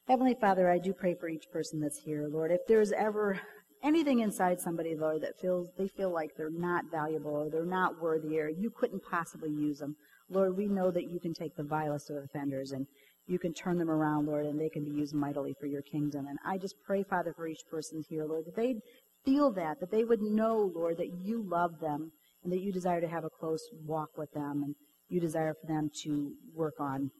Heavenly 0.08 0.36
Father, 0.40 0.70
I 0.70 0.78
do 0.78 0.92
pray 0.92 1.14
for 1.14 1.28
each 1.28 1.50
person 1.52 1.80
that's 1.80 1.98
here, 1.98 2.28
Lord. 2.28 2.52
If 2.52 2.60
there's 2.68 2.92
ever 2.92 3.40
anything 3.82 4.20
inside 4.20 4.60
somebody, 4.60 4.94
Lord, 4.94 5.22
that 5.22 5.38
feels 5.40 5.68
they 5.76 5.88
feel 5.88 6.10
like 6.10 6.30
they're 6.36 6.48
not 6.48 6.84
valuable 6.90 7.32
or 7.32 7.50
they're 7.50 7.66
not 7.66 8.00
worthy 8.00 8.38
or 8.38 8.48
you 8.48 8.70
couldn't 8.70 9.02
possibly 9.02 9.50
use 9.50 9.78
them, 9.78 9.96
Lord, 10.30 10.56
we 10.56 10.68
know 10.68 10.90
that 10.90 11.10
you 11.10 11.20
can 11.20 11.34
take 11.34 11.56
the 11.56 11.64
vilest 11.64 12.08
of 12.10 12.16
offenders 12.16 12.72
and 12.72 12.86
you 13.26 13.38
can 13.38 13.52
turn 13.52 13.78
them 13.78 13.90
around, 13.90 14.26
Lord, 14.26 14.46
and 14.46 14.58
they 14.58 14.68
can 14.68 14.84
be 14.84 14.90
used 14.90 15.14
mightily 15.14 15.54
for 15.58 15.66
your 15.66 15.82
kingdom. 15.82 16.26
And 16.28 16.38
I 16.44 16.58
just 16.58 16.76
pray, 16.84 17.02
Father, 17.02 17.32
for 17.36 17.46
each 17.46 17.64
person 17.70 18.02
here, 18.08 18.24
Lord, 18.24 18.44
that 18.46 18.56
they'd 18.56 18.80
feel 19.24 19.52
that, 19.52 19.80
that 19.80 19.90
they 19.90 20.04
would 20.04 20.22
know, 20.22 20.70
Lord, 20.74 20.98
that 20.98 21.10
you 21.22 21.42
love 21.42 21.80
them 21.80 22.12
and 22.44 22.52
that 22.52 22.60
you 22.60 22.72
desire 22.72 23.00
to 23.00 23.08
have 23.08 23.24
a 23.24 23.30
close 23.30 23.68
walk 23.84 24.10
with 24.16 24.30
them 24.32 24.62
and 24.64 24.74
you 25.08 25.20
desire 25.20 25.54
for 25.60 25.66
them 25.66 25.90
to 26.04 26.32
work 26.54 26.74
on 26.78 27.10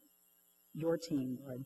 your 0.73 0.97
team, 0.97 1.37
Lord. 1.41 1.63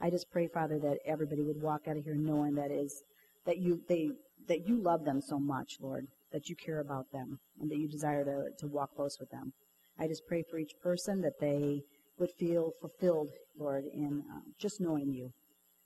I 0.00 0.10
just 0.10 0.30
pray, 0.30 0.48
Father, 0.48 0.78
that 0.78 0.98
everybody 1.06 1.42
would 1.42 1.60
walk 1.60 1.82
out 1.88 1.96
of 1.96 2.04
here 2.04 2.16
knowing 2.16 2.54
that 2.54 2.70
is 2.70 3.02
that 3.46 3.58
you 3.58 3.80
they 3.88 4.10
that 4.48 4.66
you 4.66 4.82
love 4.82 5.04
them 5.04 5.20
so 5.20 5.38
much, 5.38 5.74
Lord, 5.80 6.06
that 6.32 6.48
you 6.48 6.56
care 6.56 6.80
about 6.80 7.06
them 7.12 7.38
and 7.60 7.70
that 7.70 7.76
you 7.76 7.88
desire 7.88 8.24
to, 8.24 8.44
to 8.58 8.66
walk 8.66 8.94
close 8.96 9.16
with 9.20 9.30
them. 9.30 9.52
I 9.98 10.08
just 10.08 10.26
pray 10.26 10.42
for 10.50 10.58
each 10.58 10.72
person 10.82 11.20
that 11.20 11.38
they 11.40 11.82
would 12.18 12.30
feel 12.38 12.72
fulfilled, 12.80 13.28
Lord, 13.58 13.84
in 13.92 14.22
uh, 14.30 14.40
just 14.58 14.80
knowing 14.80 15.12
you. 15.12 15.30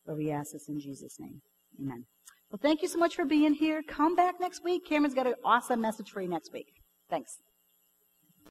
Lord, 0.06 0.18
we 0.18 0.30
ask 0.30 0.52
this 0.52 0.68
in 0.68 0.80
Jesus' 0.80 1.18
name. 1.18 1.40
Amen. 1.80 2.04
Well, 2.50 2.60
thank 2.62 2.82
you 2.82 2.88
so 2.88 2.98
much 2.98 3.16
for 3.16 3.24
being 3.24 3.54
here. 3.54 3.82
Come 3.88 4.14
back 4.14 4.36
next 4.40 4.62
week. 4.62 4.86
Cameron's 4.86 5.14
got 5.14 5.26
an 5.26 5.34
awesome 5.44 5.80
message 5.80 6.10
for 6.10 6.20
you 6.20 6.28
next 6.28 6.52
week. 6.52 6.68
Thanks. 7.10 7.38